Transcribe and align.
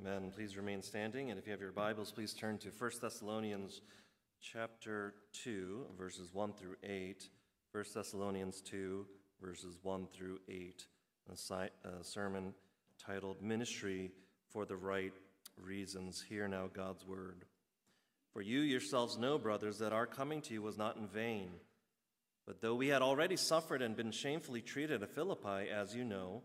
Amen. 0.00 0.30
Please 0.32 0.56
remain 0.56 0.80
standing. 0.80 1.30
And 1.30 1.40
if 1.40 1.46
you 1.46 1.50
have 1.50 1.60
your 1.60 1.72
Bibles, 1.72 2.12
please 2.12 2.32
turn 2.32 2.58
to 2.58 2.68
1 2.68 2.90
Thessalonians 3.02 3.80
chapter 4.40 5.14
2, 5.42 5.86
verses 5.98 6.32
1 6.32 6.52
through 6.52 6.76
8. 6.84 7.28
1 7.72 7.84
Thessalonians 7.92 8.60
2, 8.60 9.04
verses 9.42 9.76
1 9.82 10.06
through 10.16 10.38
8. 10.48 10.86
A 11.32 12.04
sermon 12.04 12.54
titled 13.04 13.42
Ministry 13.42 14.12
for 14.52 14.64
the 14.64 14.76
Right 14.76 15.14
Reasons. 15.56 16.24
Hear 16.28 16.46
now 16.46 16.68
God's 16.72 17.04
word. 17.04 17.44
For 18.32 18.40
you 18.40 18.60
yourselves 18.60 19.18
know, 19.18 19.36
brothers, 19.36 19.78
that 19.78 19.92
our 19.92 20.06
coming 20.06 20.42
to 20.42 20.54
you 20.54 20.62
was 20.62 20.78
not 20.78 20.96
in 20.96 21.08
vain. 21.08 21.50
But 22.46 22.60
though 22.60 22.76
we 22.76 22.86
had 22.86 23.02
already 23.02 23.36
suffered 23.36 23.82
and 23.82 23.96
been 23.96 24.12
shamefully 24.12 24.62
treated 24.62 25.02
at 25.02 25.10
Philippi, 25.16 25.68
as 25.74 25.92
you 25.92 26.04
know, 26.04 26.44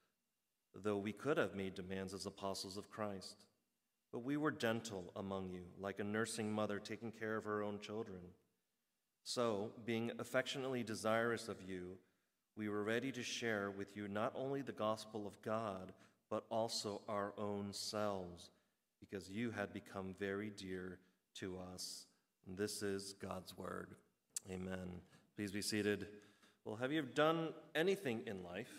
though 0.75 0.97
we 0.97 1.11
could 1.11 1.37
have 1.37 1.55
made 1.55 1.75
demands 1.75 2.13
as 2.13 2.25
apostles 2.25 2.77
of 2.77 2.89
Christ. 2.89 3.45
But 4.11 4.23
we 4.23 4.37
were 4.37 4.51
gentle 4.51 5.11
among 5.15 5.49
you, 5.49 5.63
like 5.79 5.99
a 5.99 6.03
nursing 6.03 6.51
mother 6.51 6.79
taking 6.79 7.11
care 7.11 7.37
of 7.37 7.45
her 7.45 7.63
own 7.63 7.79
children. 7.79 8.19
So, 9.23 9.71
being 9.85 10.11
affectionately 10.19 10.83
desirous 10.83 11.47
of 11.47 11.61
you, 11.61 11.97
we 12.57 12.67
were 12.67 12.83
ready 12.83 13.11
to 13.13 13.23
share 13.23 13.71
with 13.71 13.95
you 13.95 14.07
not 14.07 14.33
only 14.35 14.61
the 14.61 14.71
gospel 14.71 15.25
of 15.25 15.41
God, 15.41 15.93
but 16.29 16.45
also 16.49 17.01
our 17.07 17.33
own 17.37 17.67
selves, 17.71 18.51
because 18.99 19.29
you 19.29 19.51
had 19.51 19.73
become 19.73 20.15
very 20.19 20.49
dear 20.49 20.99
to 21.35 21.57
us. 21.73 22.05
This 22.47 22.81
is 22.81 23.13
God's 23.13 23.57
word. 23.57 23.95
Amen. 24.49 25.01
Please 25.35 25.51
be 25.51 25.61
seated. 25.61 26.07
Well, 26.65 26.75
have 26.75 26.91
you 26.91 27.01
done 27.01 27.53
anything 27.75 28.21
in 28.27 28.43
life, 28.43 28.71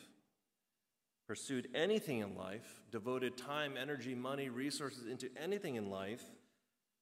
pursued 1.32 1.66
anything 1.74 2.18
in 2.18 2.36
life, 2.36 2.82
devoted 2.90 3.38
time, 3.38 3.72
energy, 3.80 4.14
money, 4.14 4.50
resources 4.50 5.06
into 5.06 5.30
anything 5.42 5.76
in 5.76 5.88
life, 5.88 6.22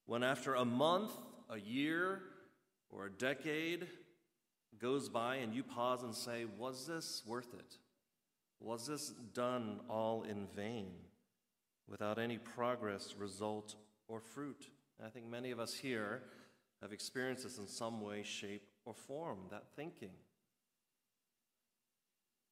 when 0.06 0.22
after 0.22 0.54
a 0.54 0.64
month, 0.64 1.10
a 1.48 1.58
year, 1.58 2.22
or 2.90 3.06
a 3.06 3.10
decade 3.10 3.88
goes 4.78 5.08
by 5.08 5.34
and 5.34 5.52
you 5.52 5.64
pause 5.64 6.04
and 6.04 6.14
say, 6.14 6.44
Was 6.56 6.86
this 6.86 7.24
worth 7.26 7.52
it? 7.54 7.78
Was 8.60 8.86
this 8.86 9.08
done 9.34 9.80
all 9.88 10.22
in 10.22 10.46
vain, 10.54 10.92
without 11.88 12.20
any 12.20 12.38
progress, 12.38 13.16
result, 13.18 13.74
or 14.06 14.20
fruit? 14.20 14.68
And 15.00 15.08
I 15.08 15.10
think 15.10 15.26
many 15.26 15.50
of 15.50 15.58
us 15.58 15.74
here 15.74 16.22
have 16.80 16.92
experienced 16.92 17.42
this 17.42 17.58
in 17.58 17.66
some 17.66 18.00
way, 18.00 18.22
shape, 18.22 18.68
or 18.84 18.94
form, 18.94 19.38
that 19.50 19.64
thinking. 19.74 20.12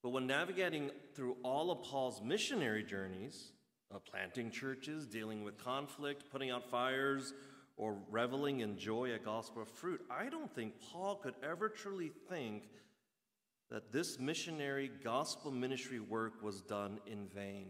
But 0.03 0.11
when 0.11 0.27
navigating 0.27 0.91
through 1.15 1.37
all 1.43 1.71
of 1.71 1.83
Paul's 1.83 2.23
missionary 2.23 2.85
journeys, 2.85 3.53
uh, 3.93 3.99
planting 3.99 4.51
churches, 4.51 5.07
dealing 5.07 5.43
with 5.43 5.59
conflict, 5.59 6.31
putting 6.31 6.51
out 6.51 6.71
fires, 6.71 7.35
or 7.77 7.97
reveling 8.11 8.61
in 8.61 8.77
joy 8.77 9.13
at 9.13 9.25
gospel 9.25 9.65
fruit, 9.65 10.01
I 10.11 10.29
don't 10.29 10.53
think 10.55 10.75
Paul 10.93 11.17
could 11.17 11.35
ever 11.43 11.69
truly 11.69 12.11
think 12.29 12.65
that 13.71 13.93
this 13.93 14.19
missionary 14.19 14.91
gospel 15.05 15.51
ministry 15.51 16.01
work 16.01 16.43
was 16.43 16.61
done 16.61 16.99
in 17.07 17.27
vain, 17.35 17.69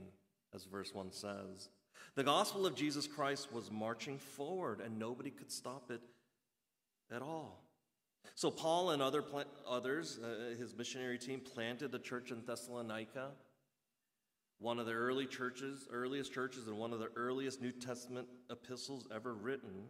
as 0.55 0.65
verse 0.65 0.95
1 0.95 1.13
says. 1.13 1.69
The 2.15 2.25
gospel 2.25 2.67
of 2.67 2.75
Jesus 2.75 3.07
Christ 3.07 3.53
was 3.53 3.71
marching 3.71 4.19
forward, 4.19 4.81
and 4.81 4.99
nobody 4.99 5.31
could 5.31 5.51
stop 5.51 5.91
it 5.91 6.01
at 7.11 7.23
all. 7.23 7.68
So, 8.35 8.51
Paul 8.51 8.91
and 8.91 9.03
other 9.03 9.25
others, 9.69 10.19
uh, 10.23 10.57
his 10.59 10.77
missionary 10.77 11.19
team, 11.19 11.41
planted 11.41 11.93
the 11.93 11.99
church 11.99 12.31
in 12.31 12.45
Thessalonica, 12.45 13.31
one 14.59 14.79
of 14.79 14.87
the 14.87 14.93
early 14.93 15.27
churches, 15.27 15.87
earliest 15.91 16.33
churches, 16.33 16.67
and 16.67 16.77
one 16.77 16.93
of 16.93 16.99
the 16.99 17.11
earliest 17.17 17.61
New 17.61 17.73
Testament 17.73 18.29
epistles 18.51 19.07
ever 19.15 19.35
written. 19.35 19.87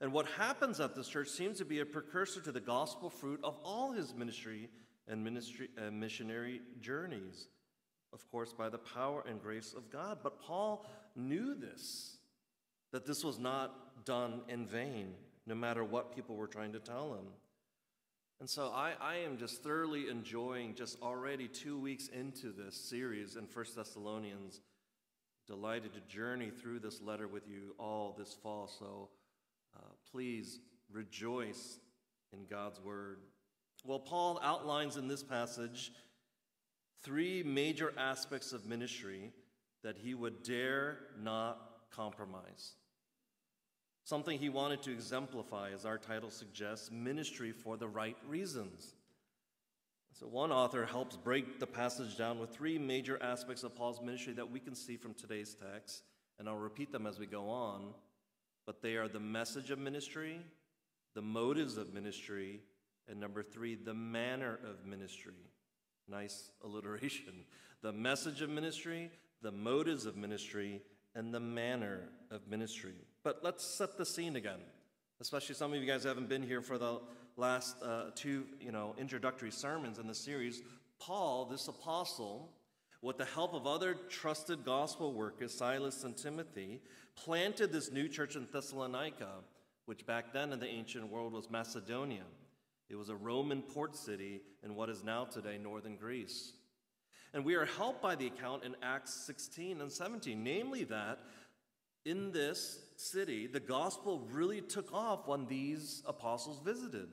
And 0.00 0.12
what 0.12 0.26
happens 0.26 0.80
at 0.80 0.94
this 0.94 1.08
church 1.08 1.28
seems 1.28 1.58
to 1.58 1.64
be 1.64 1.80
a 1.80 1.86
precursor 1.86 2.40
to 2.42 2.52
the 2.52 2.60
gospel 2.60 3.08
fruit 3.08 3.40
of 3.42 3.56
all 3.64 3.92
his 3.92 4.14
ministry 4.14 4.68
and 5.08 5.22
ministry 5.22 5.68
and 5.76 5.88
uh, 5.88 5.90
missionary 5.90 6.60
journeys, 6.80 7.48
of 8.12 8.28
course, 8.30 8.52
by 8.52 8.68
the 8.68 8.78
power 8.78 9.24
and 9.28 9.40
grace 9.40 9.74
of 9.76 9.90
God. 9.90 10.18
But 10.22 10.40
Paul 10.40 10.84
knew 11.16 11.54
this, 11.54 12.18
that 12.92 13.06
this 13.06 13.24
was 13.24 13.38
not 13.38 14.04
done 14.04 14.42
in 14.48 14.66
vain, 14.66 15.14
no 15.46 15.54
matter 15.54 15.84
what 15.84 16.14
people 16.14 16.36
were 16.36 16.46
trying 16.46 16.72
to 16.72 16.80
tell 16.80 17.14
him. 17.14 17.26
And 18.44 18.50
so 18.50 18.70
I, 18.74 18.92
I 19.00 19.14
am 19.24 19.38
just 19.38 19.62
thoroughly 19.62 20.10
enjoying 20.10 20.74
just 20.74 21.00
already 21.00 21.48
two 21.48 21.78
weeks 21.78 22.08
into 22.08 22.52
this 22.52 22.76
series 22.76 23.36
in 23.36 23.46
First 23.46 23.74
Thessalonians. 23.74 24.60
Delighted 25.46 25.94
to 25.94 26.00
journey 26.00 26.50
through 26.50 26.80
this 26.80 27.00
letter 27.00 27.26
with 27.26 27.48
you 27.48 27.74
all 27.78 28.14
this 28.18 28.34
fall. 28.34 28.68
So 28.68 29.08
uh, 29.74 29.88
please 30.12 30.60
rejoice 30.92 31.78
in 32.34 32.44
God's 32.44 32.78
word. 32.82 33.20
Well, 33.82 33.98
Paul 33.98 34.38
outlines 34.42 34.98
in 34.98 35.08
this 35.08 35.22
passage 35.22 35.90
three 37.02 37.42
major 37.42 37.94
aspects 37.96 38.52
of 38.52 38.66
ministry 38.66 39.32
that 39.82 39.96
he 39.96 40.12
would 40.12 40.42
dare 40.42 40.98
not 41.18 41.62
compromise. 41.90 42.74
Something 44.04 44.38
he 44.38 44.50
wanted 44.50 44.82
to 44.82 44.92
exemplify, 44.92 45.70
as 45.70 45.86
our 45.86 45.96
title 45.96 46.30
suggests, 46.30 46.90
ministry 46.90 47.52
for 47.52 47.78
the 47.78 47.88
right 47.88 48.18
reasons. 48.28 48.94
So, 50.12 50.26
one 50.26 50.52
author 50.52 50.84
helps 50.84 51.16
break 51.16 51.58
the 51.58 51.66
passage 51.66 52.16
down 52.16 52.38
with 52.38 52.50
three 52.50 52.78
major 52.78 53.20
aspects 53.22 53.64
of 53.64 53.74
Paul's 53.74 54.02
ministry 54.02 54.34
that 54.34 54.50
we 54.50 54.60
can 54.60 54.74
see 54.74 54.98
from 54.98 55.14
today's 55.14 55.54
text, 55.54 56.04
and 56.38 56.48
I'll 56.48 56.56
repeat 56.56 56.92
them 56.92 57.06
as 57.06 57.18
we 57.18 57.24
go 57.24 57.48
on. 57.48 57.94
But 58.66 58.82
they 58.82 58.96
are 58.96 59.08
the 59.08 59.20
message 59.20 59.70
of 59.70 59.78
ministry, 59.78 60.38
the 61.14 61.22
motives 61.22 61.78
of 61.78 61.94
ministry, 61.94 62.60
and 63.08 63.18
number 63.18 63.42
three, 63.42 63.74
the 63.74 63.94
manner 63.94 64.60
of 64.68 64.86
ministry. 64.86 65.50
Nice 66.08 66.50
alliteration. 66.62 67.34
The 67.82 67.92
message 67.92 68.40
of 68.40 68.48
ministry, 68.48 69.10
the 69.42 69.52
motives 69.52 70.06
of 70.06 70.16
ministry, 70.16 70.80
and 71.14 71.34
the 71.34 71.40
manner 71.40 72.08
of 72.30 72.48
ministry. 72.48 72.94
But 73.24 73.40
let's 73.42 73.64
set 73.64 73.96
the 73.96 74.04
scene 74.04 74.36
again, 74.36 74.60
especially 75.18 75.54
some 75.54 75.72
of 75.72 75.80
you 75.80 75.86
guys 75.86 76.04
haven't 76.04 76.28
been 76.28 76.42
here 76.42 76.60
for 76.60 76.76
the 76.76 77.00
last 77.38 77.82
uh, 77.82 78.10
two, 78.14 78.44
you 78.60 78.70
know, 78.70 78.94
introductory 78.98 79.50
sermons 79.50 79.98
in 79.98 80.06
the 80.06 80.14
series. 80.14 80.62
Paul, 81.00 81.46
this 81.46 81.66
apostle, 81.66 82.52
with 83.00 83.16
the 83.16 83.24
help 83.24 83.54
of 83.54 83.66
other 83.66 83.94
trusted 84.10 84.62
gospel 84.62 85.14
workers, 85.14 85.54
Silas 85.54 86.04
and 86.04 86.14
Timothy, 86.14 86.82
planted 87.16 87.72
this 87.72 87.90
new 87.90 88.08
church 88.08 88.36
in 88.36 88.46
Thessalonica, 88.52 89.30
which 89.86 90.04
back 90.04 90.34
then 90.34 90.52
in 90.52 90.60
the 90.60 90.68
ancient 90.68 91.10
world 91.10 91.32
was 91.32 91.50
Macedonia. 91.50 92.24
It 92.90 92.96
was 92.96 93.08
a 93.08 93.16
Roman 93.16 93.62
port 93.62 93.96
city 93.96 94.42
in 94.62 94.74
what 94.74 94.90
is 94.90 95.02
now 95.02 95.24
today 95.24 95.56
northern 95.56 95.96
Greece. 95.96 96.52
And 97.32 97.42
we 97.42 97.54
are 97.54 97.64
helped 97.64 98.02
by 98.02 98.16
the 98.16 98.26
account 98.26 98.64
in 98.64 98.76
Acts 98.82 99.14
16 99.26 99.80
and 99.80 99.90
17, 99.90 100.44
namely 100.44 100.84
that 100.84 101.20
in 102.04 102.30
this 102.30 102.83
city, 103.00 103.46
the 103.46 103.60
gospel 103.60 104.26
really 104.32 104.60
took 104.60 104.92
off 104.92 105.26
when 105.26 105.46
these 105.46 106.02
apostles 106.06 106.60
visited. 106.64 107.08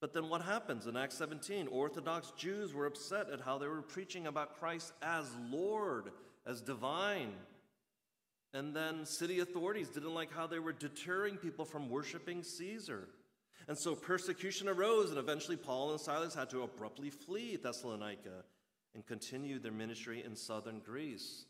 But 0.00 0.12
then 0.12 0.28
what 0.28 0.42
happens 0.42 0.86
in 0.86 0.96
Acts 0.96 1.16
17? 1.16 1.68
Orthodox 1.68 2.32
Jews 2.36 2.74
were 2.74 2.86
upset 2.86 3.30
at 3.30 3.40
how 3.40 3.58
they 3.58 3.68
were 3.68 3.82
preaching 3.82 4.26
about 4.26 4.58
Christ 4.58 4.92
as 5.00 5.26
Lord, 5.48 6.10
as 6.44 6.60
divine. 6.60 7.32
And 8.52 8.74
then 8.74 9.06
city 9.06 9.38
authorities 9.38 9.88
didn't 9.88 10.12
like 10.12 10.32
how 10.32 10.46
they 10.46 10.58
were 10.58 10.72
deterring 10.72 11.36
people 11.36 11.64
from 11.64 11.88
worshiping 11.88 12.42
Caesar. 12.42 13.08
And 13.68 13.78
so 13.78 13.94
persecution 13.94 14.68
arose, 14.68 15.10
and 15.10 15.18
eventually 15.18 15.56
Paul 15.56 15.92
and 15.92 16.00
Silas 16.00 16.34
had 16.34 16.50
to 16.50 16.62
abruptly 16.62 17.10
flee 17.10 17.56
Thessalonica 17.56 18.44
and 18.94 19.06
continue 19.06 19.58
their 19.58 19.72
ministry 19.72 20.22
in 20.24 20.34
southern 20.34 20.80
Greece, 20.80 21.44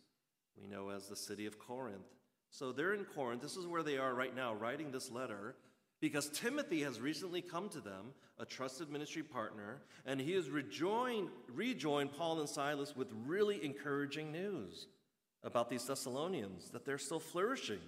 we 0.61 0.67
know 0.67 0.91
as 0.91 1.09
the 1.09 1.17
city 1.17 1.47
of 1.47 1.59
Corinth. 1.59 2.07
So 2.53 2.71
they're 2.71 2.95
in 2.95 3.05
Corinth. 3.07 3.43
This 3.43 3.57
is 3.57 3.67
where 3.67 3.83
they 3.83 3.97
are 3.97 4.15
right 4.15 4.37
now, 4.37 4.55
writing 4.55 4.93
this 4.93 5.11
letter, 5.11 5.57
because 6.01 6.29
Timothy 6.31 6.83
has 6.83 7.01
recently 7.01 7.41
come 7.41 7.69
to 7.71 7.81
them, 7.81 8.13
a 8.39 8.45
trusted 8.45 8.91
ministry 8.91 9.23
partner, 9.23 9.81
and 10.05 10.21
he 10.21 10.33
has 10.35 10.51
rejoined, 10.51 11.31
rejoined 11.53 12.13
Paul 12.13 12.41
and 12.41 12.49
Silas 12.49 12.95
with 12.95 13.09
really 13.27 13.65
encouraging 13.65 14.33
news. 14.33 14.87
about 15.45 15.69
these 15.69 15.85
Thessalonians, 15.85 16.71
that 16.71 16.85
they're 16.85 16.99
still 16.99 17.21
flourishing 17.21 17.81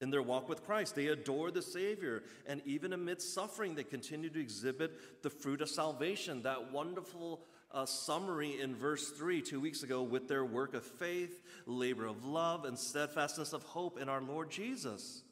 in 0.00 0.10
their 0.10 0.22
walk 0.22 0.48
with 0.48 0.64
Christ. 0.64 0.94
They 0.94 1.08
adore 1.08 1.50
the 1.50 1.62
Savior, 1.62 2.22
and 2.46 2.60
even 2.64 2.92
amidst 2.92 3.34
suffering, 3.34 3.74
they 3.74 3.84
continue 3.84 4.30
to 4.30 4.40
exhibit 4.40 5.22
the 5.22 5.30
fruit 5.30 5.60
of 5.60 5.68
salvation. 5.68 6.42
That 6.42 6.72
wonderful 6.72 7.40
uh, 7.70 7.86
summary 7.86 8.60
in 8.60 8.74
verse 8.74 9.10
3 9.10 9.42
two 9.42 9.60
weeks 9.60 9.82
ago 9.82 10.02
with 10.02 10.28
their 10.28 10.44
work 10.44 10.74
of 10.74 10.84
faith, 10.84 11.42
labor 11.66 12.06
of 12.06 12.24
love, 12.24 12.64
and 12.64 12.78
steadfastness 12.78 13.52
of 13.52 13.62
hope 13.62 13.98
in 14.00 14.08
our 14.08 14.22
Lord 14.22 14.50
Jesus. 14.50 15.22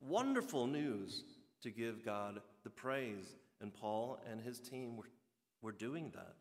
Wonderful 0.00 0.66
news 0.66 1.24
to 1.62 1.70
give 1.70 2.04
God 2.04 2.40
the 2.64 2.70
praise. 2.70 3.36
And 3.60 3.72
Paul 3.72 4.18
and 4.30 4.40
his 4.40 4.58
team 4.58 4.96
were, 4.96 5.08
were 5.60 5.72
doing 5.72 6.10
that. 6.14 6.34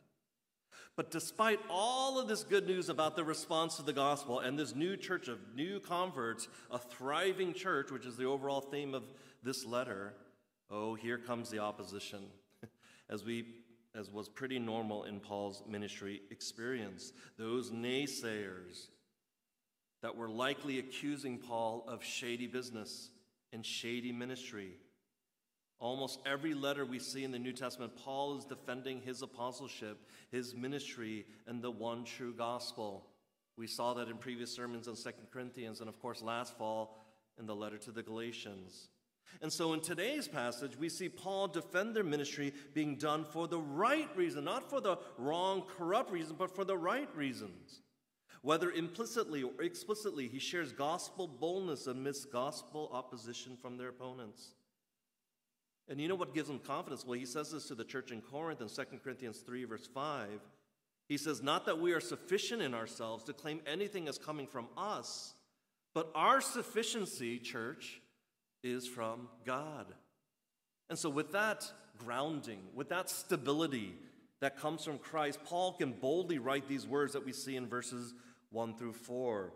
But 0.95 1.11
despite 1.11 1.59
all 1.69 2.19
of 2.19 2.27
this 2.27 2.43
good 2.43 2.65
news 2.65 2.89
about 2.89 3.15
the 3.15 3.23
response 3.23 3.77
to 3.77 3.83
the 3.83 3.93
gospel 3.93 4.39
and 4.39 4.57
this 4.57 4.75
new 4.75 4.97
church 4.97 5.27
of 5.27 5.39
new 5.55 5.79
converts, 5.79 6.47
a 6.69 6.79
thriving 6.79 7.53
church, 7.53 7.91
which 7.91 8.05
is 8.05 8.17
the 8.17 8.25
overall 8.25 8.61
theme 8.61 8.93
of 8.93 9.03
this 9.43 9.65
letter, 9.65 10.13
oh, 10.69 10.95
here 10.95 11.17
comes 11.17 11.49
the 11.49 11.59
opposition. 11.59 12.23
As 13.09 13.23
we 13.23 13.45
as 13.95 14.09
was 14.09 14.29
pretty 14.29 14.59
normal 14.59 15.03
in 15.03 15.19
Paul's 15.19 15.63
ministry 15.67 16.21
experience, 16.31 17.13
those 17.37 17.71
naysayers 17.71 18.87
that 20.01 20.15
were 20.15 20.29
likely 20.29 20.79
accusing 20.79 21.37
Paul 21.37 21.83
of 21.87 22.03
shady 22.03 22.47
business 22.47 23.09
and 23.53 23.65
shady 23.65 24.11
ministry 24.11 24.75
Almost 25.81 26.19
every 26.27 26.53
letter 26.53 26.85
we 26.85 26.99
see 26.99 27.23
in 27.23 27.31
the 27.31 27.39
New 27.39 27.53
Testament, 27.53 27.93
Paul 27.95 28.37
is 28.37 28.45
defending 28.45 29.01
his 29.01 29.23
apostleship, 29.23 29.97
his 30.31 30.53
ministry, 30.53 31.25
and 31.47 31.59
the 31.59 31.71
one 31.71 32.03
true 32.03 32.35
gospel. 32.35 33.07
We 33.57 33.65
saw 33.65 33.95
that 33.95 34.07
in 34.07 34.17
previous 34.17 34.51
sermons 34.51 34.87
on 34.87 34.95
Second 34.95 35.31
Corinthians, 35.33 35.79
and 35.79 35.89
of 35.89 35.99
course, 35.99 36.21
last 36.21 36.55
fall 36.55 36.99
in 37.39 37.47
the 37.47 37.55
letter 37.55 37.79
to 37.79 37.91
the 37.91 38.03
Galatians. 38.03 38.89
And 39.41 39.51
so 39.51 39.73
in 39.73 39.81
today's 39.81 40.27
passage, 40.27 40.77
we 40.77 40.89
see 40.89 41.09
Paul 41.09 41.47
defend 41.47 41.95
their 41.95 42.03
ministry 42.03 42.53
being 42.73 42.95
done 42.95 43.23
for 43.23 43.47
the 43.47 43.59
right 43.59 44.09
reason, 44.15 44.43
not 44.43 44.69
for 44.69 44.81
the 44.81 44.97
wrong, 45.17 45.63
corrupt 45.77 46.11
reason, 46.11 46.35
but 46.37 46.53
for 46.55 46.63
the 46.63 46.77
right 46.77 47.09
reasons. 47.15 47.81
Whether 48.43 48.71
implicitly 48.71 49.43
or 49.43 49.61
explicitly, 49.61 50.27
he 50.27 50.39
shares 50.39 50.71
gospel 50.71 51.27
boldness 51.27 51.87
amidst 51.87 52.31
gospel 52.31 52.89
opposition 52.91 53.55
from 53.61 53.77
their 53.77 53.89
opponents. 53.89 54.53
And 55.87 55.99
you 55.99 56.07
know 56.07 56.15
what 56.15 56.33
gives 56.33 56.49
him 56.49 56.59
confidence? 56.59 57.05
Well, 57.05 57.19
he 57.19 57.25
says 57.25 57.51
this 57.51 57.67
to 57.67 57.75
the 57.75 57.83
church 57.83 58.11
in 58.11 58.21
Corinth 58.21 58.61
in 58.61 58.67
2 58.69 58.97
Corinthians 59.03 59.39
3, 59.39 59.65
verse 59.65 59.87
5. 59.87 60.29
He 61.07 61.17
says, 61.17 61.43
Not 61.43 61.65
that 61.65 61.79
we 61.79 61.93
are 61.93 61.99
sufficient 61.99 62.61
in 62.61 62.73
ourselves 62.73 63.23
to 63.25 63.33
claim 63.33 63.61
anything 63.67 64.07
as 64.07 64.17
coming 64.17 64.47
from 64.47 64.67
us, 64.77 65.33
but 65.93 66.09
our 66.15 66.41
sufficiency, 66.41 67.37
church, 67.37 68.00
is 68.63 68.87
from 68.87 69.27
God. 69.45 69.87
And 70.89 70.97
so, 70.97 71.09
with 71.09 71.31
that 71.31 71.71
grounding, 71.97 72.59
with 72.73 72.89
that 72.89 73.09
stability 73.09 73.95
that 74.41 74.57
comes 74.57 74.83
from 74.83 74.97
Christ, 74.97 75.39
Paul 75.45 75.73
can 75.73 75.93
boldly 75.93 76.39
write 76.39 76.67
these 76.67 76.87
words 76.87 77.13
that 77.13 77.25
we 77.25 77.31
see 77.31 77.55
in 77.55 77.67
verses 77.67 78.13
1 78.49 78.75
through 78.77 78.93
4. 78.93 79.53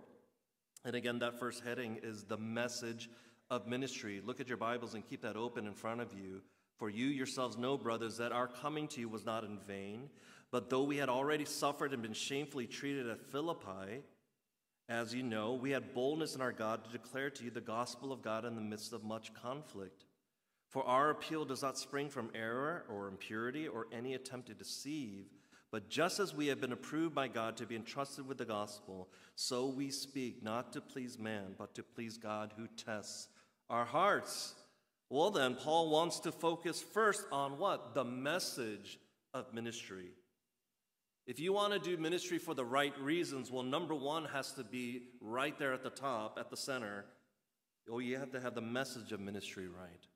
And 0.85 0.95
again, 0.95 1.19
that 1.19 1.39
first 1.39 1.63
heading 1.63 1.99
is 2.03 2.23
the 2.23 2.37
message 2.37 3.09
of 3.49 3.67
ministry. 3.67 4.21
Look 4.23 4.39
at 4.39 4.47
your 4.47 4.57
Bibles 4.57 4.93
and 4.93 5.07
keep 5.07 5.21
that 5.21 5.35
open 5.35 5.65
in 5.65 5.73
front 5.73 6.01
of 6.01 6.13
you. 6.13 6.41
For 6.77 6.89
you 6.89 7.07
yourselves 7.07 7.57
know, 7.57 7.77
brothers, 7.77 8.17
that 8.17 8.31
our 8.31 8.47
coming 8.47 8.87
to 8.89 8.99
you 8.99 9.09
was 9.09 9.25
not 9.25 9.43
in 9.43 9.59
vain. 9.67 10.09
But 10.51 10.69
though 10.69 10.83
we 10.83 10.97
had 10.97 11.09
already 11.09 11.45
suffered 11.45 11.93
and 11.93 12.01
been 12.01 12.13
shamefully 12.13 12.67
treated 12.67 13.09
at 13.09 13.21
Philippi, 13.21 14.03
as 14.87 15.13
you 15.13 15.23
know, 15.23 15.53
we 15.53 15.71
had 15.71 15.93
boldness 15.93 16.35
in 16.35 16.41
our 16.41 16.51
God 16.51 16.83
to 16.85 16.91
declare 16.91 17.29
to 17.31 17.43
you 17.43 17.49
the 17.49 17.61
gospel 17.61 18.11
of 18.11 18.21
God 18.21 18.45
in 18.45 18.55
the 18.55 18.61
midst 18.61 18.93
of 18.93 19.03
much 19.03 19.33
conflict. 19.33 20.05
For 20.69 20.83
our 20.83 21.09
appeal 21.09 21.45
does 21.45 21.61
not 21.61 21.77
spring 21.77 22.09
from 22.09 22.29
error 22.35 22.85
or 22.89 23.07
impurity 23.07 23.67
or 23.67 23.87
any 23.91 24.13
attempt 24.13 24.47
to 24.47 24.53
deceive, 24.53 25.25
but 25.71 25.89
just 25.89 26.19
as 26.19 26.35
we 26.35 26.47
have 26.47 26.61
been 26.61 26.71
approved 26.71 27.15
by 27.15 27.27
God 27.27 27.57
to 27.57 27.65
be 27.65 27.75
entrusted 27.75 28.27
with 28.27 28.37
the 28.37 28.45
gospel, 28.45 29.09
so 29.35 29.67
we 29.67 29.89
speak, 29.89 30.43
not 30.43 30.71
to 30.73 30.81
please 30.81 31.17
man, 31.17 31.55
but 31.57 31.73
to 31.75 31.83
please 31.83 32.17
God 32.17 32.53
who 32.55 32.67
tests 32.67 33.27
our 33.69 33.85
hearts. 33.85 34.53
Well, 35.09 35.31
then, 35.31 35.55
Paul 35.55 35.89
wants 35.89 36.19
to 36.21 36.31
focus 36.31 36.81
first 36.81 37.25
on 37.31 37.57
what? 37.57 37.93
The 37.93 38.03
message 38.03 38.99
of 39.33 39.53
ministry. 39.53 40.11
If 41.27 41.39
you 41.39 41.53
want 41.53 41.73
to 41.73 41.79
do 41.79 41.97
ministry 41.97 42.37
for 42.37 42.53
the 42.53 42.65
right 42.65 42.97
reasons, 42.99 43.51
well, 43.51 43.63
number 43.63 43.95
one 43.95 44.25
has 44.25 44.51
to 44.53 44.63
be 44.63 45.03
right 45.21 45.57
there 45.57 45.73
at 45.73 45.83
the 45.83 45.89
top, 45.89 46.37
at 46.39 46.49
the 46.49 46.57
center. 46.57 47.05
Oh, 47.89 47.99
you 47.99 48.17
have 48.17 48.31
to 48.31 48.39
have 48.39 48.55
the 48.55 48.61
message 48.61 49.11
of 49.11 49.19
ministry 49.19 49.67
right. 49.67 50.07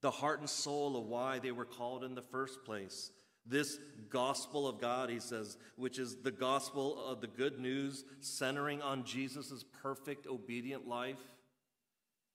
The 0.00 0.10
heart 0.10 0.40
and 0.40 0.48
soul 0.48 0.96
of 0.96 1.06
why 1.06 1.38
they 1.38 1.52
were 1.52 1.64
called 1.64 2.04
in 2.04 2.14
the 2.14 2.22
first 2.22 2.64
place. 2.64 3.10
This 3.46 3.78
gospel 4.10 4.66
of 4.66 4.80
God, 4.80 5.10
he 5.10 5.20
says, 5.20 5.58
which 5.76 5.98
is 5.98 6.16
the 6.22 6.30
gospel 6.30 7.04
of 7.04 7.20
the 7.20 7.26
good 7.26 7.58
news 7.58 8.04
centering 8.20 8.80
on 8.80 9.04
Jesus' 9.04 9.64
perfect, 9.82 10.26
obedient 10.26 10.86
life 10.88 11.20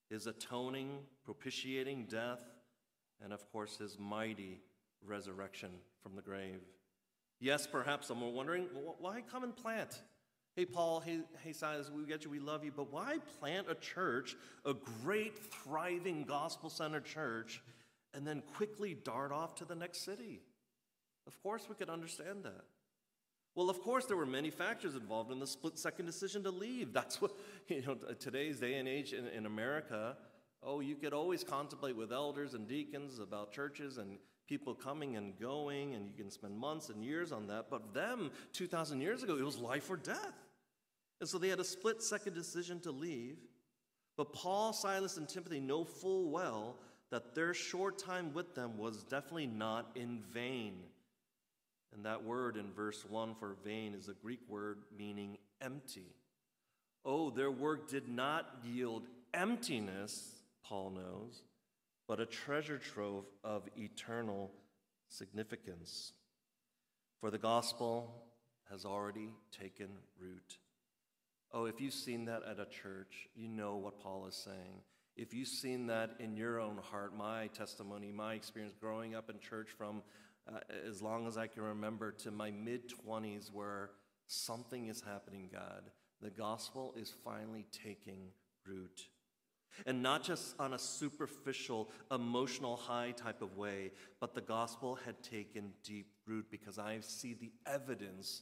his 0.10 0.26
atoning, 0.26 1.00
propitiating 1.24 2.06
death, 2.06 2.42
and 3.24 3.32
of 3.32 3.50
course, 3.52 3.78
his 3.78 3.98
mighty 4.00 4.60
resurrection 5.06 5.70
from 6.02 6.16
the 6.16 6.22
grave. 6.22 6.62
Yes, 7.40 7.68
perhaps 7.68 8.08
some 8.08 8.22
are 8.22 8.30
wondering, 8.30 8.68
well, 8.74 8.96
why 9.00 9.22
come 9.32 9.44
and 9.44 9.56
plant? 9.56 10.02
Hey, 10.56 10.66
Paul, 10.66 11.00
hey, 11.00 11.20
hey, 11.44 11.54
Silas, 11.54 11.90
we 11.90 12.04
get 12.04 12.26
you, 12.26 12.30
we 12.30 12.40
love 12.40 12.66
you, 12.66 12.72
but 12.76 12.92
why 12.92 13.18
plant 13.40 13.68
a 13.70 13.76
church, 13.76 14.36
a 14.66 14.74
great, 14.74 15.38
thriving, 15.38 16.26
gospel 16.26 16.70
centered 16.70 17.06
church, 17.06 17.62
and 18.14 18.28
then 18.28 18.42
quickly 18.56 18.94
dart 18.94 19.32
off 19.32 19.56
to 19.56 19.66
the 19.66 19.76
next 19.76 20.04
city? 20.04 20.42
Of 21.28 21.42
course, 21.42 21.68
we 21.70 21.76
could 21.76 21.90
understand 21.90 22.44
that. 22.44 22.66
Well, 23.56 23.70
of 23.70 23.82
course, 23.82 24.06
there 24.06 24.18
were 24.18 24.26
many 24.26 24.50
factors 24.50 24.96
involved 24.96 25.32
in 25.32 25.40
the 25.40 25.48
split 25.48 25.78
second 25.78 26.06
decision 26.06 26.44
to 26.44 26.52
leave. 26.52 26.92
That's 26.92 27.22
what, 27.22 27.32
you 27.68 27.82
know, 27.84 27.96
today's 28.20 28.60
day 28.60 28.76
and 28.76 28.88
age 28.88 29.14
in, 29.14 29.28
in 29.28 29.46
America, 29.46 30.18
oh, 30.62 30.80
you 30.82 30.96
could 30.96 31.14
always 31.14 31.44
contemplate 31.44 31.96
with 31.96 32.12
elders 32.12 32.54
and 32.54 32.68
deacons 32.68 33.20
about 33.20 33.52
churches 33.52 33.98
and 33.98 34.18
people 34.50 34.74
coming 34.74 35.16
and 35.16 35.40
going, 35.40 35.94
and 35.94 36.10
you 36.10 36.14
can 36.18 36.32
spend 36.32 36.58
months 36.58 36.90
and 36.90 37.06
years 37.06 37.32
on 37.32 37.46
that. 37.48 37.68
But 37.70 37.94
them, 37.94 38.32
2,000 38.54 39.00
years 39.00 39.22
ago, 39.22 39.38
it 39.38 39.46
was 39.46 39.60
life 39.60 39.88
or 39.90 39.96
death. 39.96 40.34
And 41.22 41.30
so 41.30 41.38
they 41.38 41.50
had 41.50 41.60
a 41.60 41.64
split 41.64 42.02
second 42.02 42.34
decision 42.34 42.80
to 42.82 42.92
leave. 42.92 43.38
But 44.18 44.34
Paul, 44.34 44.74
Silas, 44.74 45.18
and 45.18 45.30
Timothy 45.30 45.60
know 45.60 45.84
full 45.84 46.32
well 46.32 46.78
that 47.12 47.36
their 47.36 47.54
short 47.54 48.00
time 48.00 48.34
with 48.34 48.56
them 48.56 48.78
was 48.78 49.04
definitely 49.04 49.48
not 49.48 49.92
in 49.96 50.24
vain. 50.34 50.74
And 51.94 52.06
that 52.06 52.24
word 52.24 52.58
in 52.58 52.72
verse 52.74 53.06
1 53.08 53.36
for 53.36 53.56
vain 53.64 53.94
is 53.94 54.10
a 54.10 54.14
Greek 54.14 54.42
word 54.48 54.80
meaning 54.98 55.38
empty. 55.62 56.16
Oh, 57.06 57.30
their 57.30 57.52
work 57.52 57.90
did 57.90 58.10
not 58.10 58.46
yield 58.64 59.04
emptiness, 59.34 60.36
Paul 60.64 60.92
knows, 60.92 61.42
but 62.10 62.20
a 62.20 62.26
treasure 62.26 62.80
trove 62.80 63.26
of 63.44 63.70
eternal 63.78 64.52
significance. 65.10 66.14
For 67.22 67.30
the 67.30 67.38
gospel 67.38 68.26
has 68.72 68.84
already 68.84 69.30
taken 69.52 69.90
root. 70.20 70.58
Oh, 71.54 71.66
if 71.66 71.80
you've 71.80 71.94
seen 71.94 72.26
that 72.26 72.42
at 72.50 72.60
a 72.60 72.66
church, 72.66 73.30
you 73.36 73.48
know 73.48 73.76
what 73.76 74.00
Paul 74.00 74.26
is 74.26 74.34
saying. 74.34 74.82
If 75.16 75.36
you've 75.36 75.50
seen 75.50 75.86
that 75.88 76.16
in 76.20 76.36
your 76.36 76.60
own 76.60 76.80
heart, 76.82 77.16
my 77.16 77.46
testimony, 77.48 78.12
my 78.12 78.34
experience 78.34 78.74
growing 78.74 79.14
up 79.14 79.30
in 79.30 79.40
church 79.40 79.70
from 79.78 80.02
uh, 80.52 80.60
as 80.88 81.04
long 81.04 81.28
as 81.28 81.38
I 81.38 81.46
can 81.46 81.62
remember 81.62 82.12
to 82.24 82.32
my 82.32 82.50
mid 82.50 82.92
20s 83.08 83.54
where 83.54 83.92
something 84.26 84.88
is 84.88 85.02
happening, 85.02 85.48
God. 85.54 85.92
The 86.22 86.32
gospel 86.32 86.96
is 86.98 87.14
finally 87.24 87.68
taking 87.72 88.30
root. 88.66 89.10
And 89.86 90.02
not 90.04 90.24
just 90.24 90.56
on 90.60 90.74
a 90.74 90.80
superficial, 90.80 91.90
emotional 92.12 92.76
high 92.76 93.12
type 93.12 93.42
of 93.42 93.56
way, 93.56 93.92
but 94.20 94.34
the 94.34 94.42
gospel 94.42 94.96
had 95.06 95.22
taken 95.24 95.72
deep 95.84 96.08
root 96.26 96.48
because 96.52 96.78
I 96.78 97.00
see 97.02 97.34
the 97.34 97.52
evidence 97.66 98.42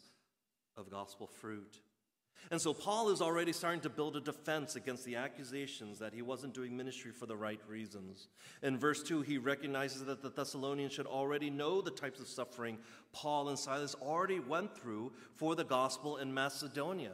of 0.76 0.90
gospel 0.90 1.28
fruit. 1.28 1.80
And 2.50 2.62
so 2.62 2.74
Paul 2.74 3.10
is 3.10 3.22
already 3.22 3.52
starting 3.52 3.82
to 3.82 3.90
build 3.90 4.16
a 4.16 4.22
defense 4.22 4.76
against 4.76 5.04
the 5.04 5.16
accusations 5.16 6.00
that 6.00 6.14
he 6.14 6.22
wasn't 6.22 6.54
doing 6.54 6.78
ministry 6.78 7.12
for 7.12 7.26
the 7.26 7.36
right 7.36 7.60
reasons. 7.68 8.30
In 8.64 8.78
verse 8.78 9.04
2, 9.04 9.22
he 9.22 9.38
recognizes 9.38 10.06
that 10.06 10.22
the 10.22 10.30
Thessalonians 10.30 10.94
should 10.94 11.08
already 11.08 11.50
know 11.50 11.82
the 11.82 11.92
types 11.92 12.20
of 12.20 12.28
suffering 12.28 12.78
Paul 13.12 13.50
and 13.50 13.60
Silas 13.60 13.96
already 13.96 14.40
went 14.40 14.78
through 14.78 15.12
for 15.36 15.56
the 15.56 15.66
gospel 15.66 16.18
in 16.18 16.34
Macedonia. 16.34 17.14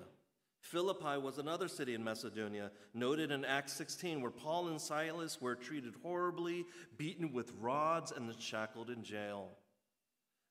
Philippi 0.63 1.17
was 1.17 1.39
another 1.39 1.67
city 1.67 1.93
in 1.93 2.03
Macedonia, 2.03 2.71
noted 2.93 3.31
in 3.31 3.43
Acts 3.43 3.73
16, 3.73 4.21
where 4.21 4.31
Paul 4.31 4.69
and 4.69 4.79
Silas 4.79 5.41
were 5.41 5.55
treated 5.55 5.93
horribly, 6.01 6.65
beaten 6.97 7.33
with 7.33 7.51
rods, 7.59 8.13
and 8.13 8.29
then 8.29 8.39
shackled 8.39 8.89
in 8.89 9.03
jail. 9.03 9.49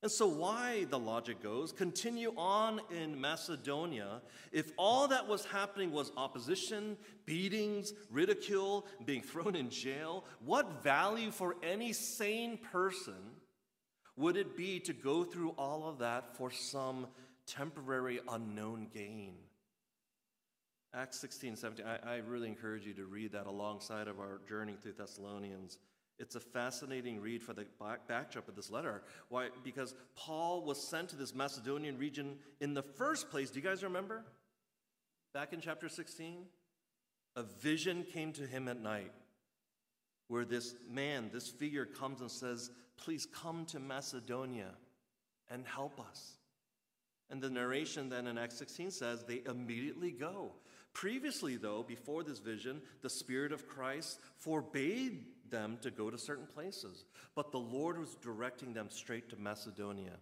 And 0.03 0.11
so, 0.11 0.27
why, 0.27 0.85
the 0.89 0.99
logic 0.99 1.41
goes, 1.41 1.71
continue 1.71 2.31
on 2.37 2.79
in 2.91 3.19
Macedonia 3.19 4.21
if 4.51 4.71
all 4.77 5.07
that 5.07 5.27
was 5.27 5.45
happening 5.45 5.91
was 5.91 6.11
opposition, 6.15 6.95
beatings, 7.25 7.93
ridicule, 8.11 8.85
being 9.05 9.23
thrown 9.23 9.55
in 9.55 9.71
jail? 9.71 10.25
What 10.45 10.83
value 10.83 11.31
for 11.31 11.55
any 11.63 11.91
sane 11.91 12.59
person 12.71 13.15
would 14.15 14.37
it 14.37 14.55
be 14.55 14.79
to 14.81 14.93
go 14.93 15.23
through 15.23 15.55
all 15.57 15.89
of 15.89 15.97
that 15.99 16.37
for 16.37 16.51
some 16.51 17.07
temporary 17.47 18.19
unknown 18.29 18.89
gain? 18.93 19.33
Acts 20.95 21.19
16, 21.19 21.55
17, 21.55 21.85
I, 21.85 22.15
I 22.15 22.17
really 22.17 22.47
encourage 22.47 22.85
you 22.85 22.93
to 22.93 23.05
read 23.05 23.31
that 23.31 23.47
alongside 23.47 24.07
of 24.07 24.19
our 24.19 24.41
journey 24.47 24.75
through 24.79 24.93
Thessalonians. 24.93 25.79
It's 26.19 26.35
a 26.35 26.39
fascinating 26.39 27.19
read 27.19 27.41
for 27.41 27.53
the 27.53 27.65
backdrop 28.07 28.47
of 28.47 28.55
this 28.55 28.69
letter. 28.69 29.01
Why? 29.29 29.49
Because 29.63 29.95
Paul 30.15 30.63
was 30.63 30.79
sent 30.79 31.09
to 31.09 31.15
this 31.15 31.33
Macedonian 31.33 31.97
region 31.97 32.37
in 32.61 32.75
the 32.75 32.83
first 32.83 33.31
place. 33.31 33.49
Do 33.49 33.59
you 33.59 33.65
guys 33.65 33.83
remember? 33.83 34.23
Back 35.33 35.53
in 35.53 35.61
chapter 35.61 35.89
16? 35.89 36.43
A 37.35 37.43
vision 37.43 38.05
came 38.13 38.31
to 38.33 38.45
him 38.45 38.67
at 38.67 38.79
night 38.79 39.11
where 40.27 40.45
this 40.45 40.75
man, 40.87 41.31
this 41.33 41.49
figure, 41.49 41.85
comes 41.85 42.21
and 42.21 42.29
says, 42.29 42.69
Please 42.97 43.25
come 43.25 43.65
to 43.65 43.79
Macedonia 43.79 44.75
and 45.49 45.65
help 45.65 45.99
us. 45.99 46.37
And 47.31 47.41
the 47.41 47.49
narration 47.49 48.09
then 48.09 48.27
in 48.27 48.37
Acts 48.37 48.57
16 48.57 48.91
says 48.91 49.23
they 49.23 49.41
immediately 49.49 50.11
go. 50.11 50.51
Previously, 50.93 51.57
though, 51.57 51.83
before 51.83 52.23
this 52.23 52.39
vision, 52.39 52.81
the 53.01 53.09
Spirit 53.09 53.51
of 53.51 53.67
Christ 53.67 54.19
forbade 54.37 55.25
them 55.49 55.77
to 55.81 55.91
go 55.91 56.09
to 56.09 56.17
certain 56.17 56.47
places, 56.47 57.05
but 57.35 57.51
the 57.51 57.59
Lord 57.59 57.97
was 57.97 58.15
directing 58.21 58.73
them 58.73 58.89
straight 58.89 59.29
to 59.29 59.35
Macedonia. 59.35 60.17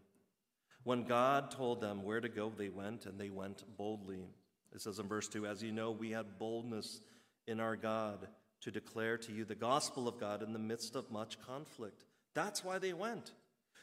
When 0.83 1.03
God 1.03 1.51
told 1.51 1.81
them 1.81 2.03
where 2.03 2.21
to 2.21 2.29
go, 2.29 2.51
they 2.55 2.69
went, 2.69 3.05
and 3.05 3.19
they 3.19 3.29
went 3.29 3.63
boldly. 3.77 4.25
It 4.73 4.81
says 4.81 4.99
in 4.99 5.07
verse 5.07 5.27
2 5.27 5.45
As 5.45 5.61
you 5.61 5.71
know, 5.71 5.91
we 5.91 6.11
had 6.11 6.39
boldness 6.39 7.01
in 7.47 7.59
our 7.59 7.75
God 7.75 8.27
to 8.61 8.71
declare 8.71 9.17
to 9.17 9.31
you 9.31 9.45
the 9.45 9.55
gospel 9.55 10.07
of 10.07 10.19
God 10.19 10.41
in 10.41 10.53
the 10.53 10.59
midst 10.59 10.95
of 10.95 11.11
much 11.11 11.39
conflict. 11.41 12.05
That's 12.33 12.63
why 12.63 12.79
they 12.79 12.93
went. 12.93 13.31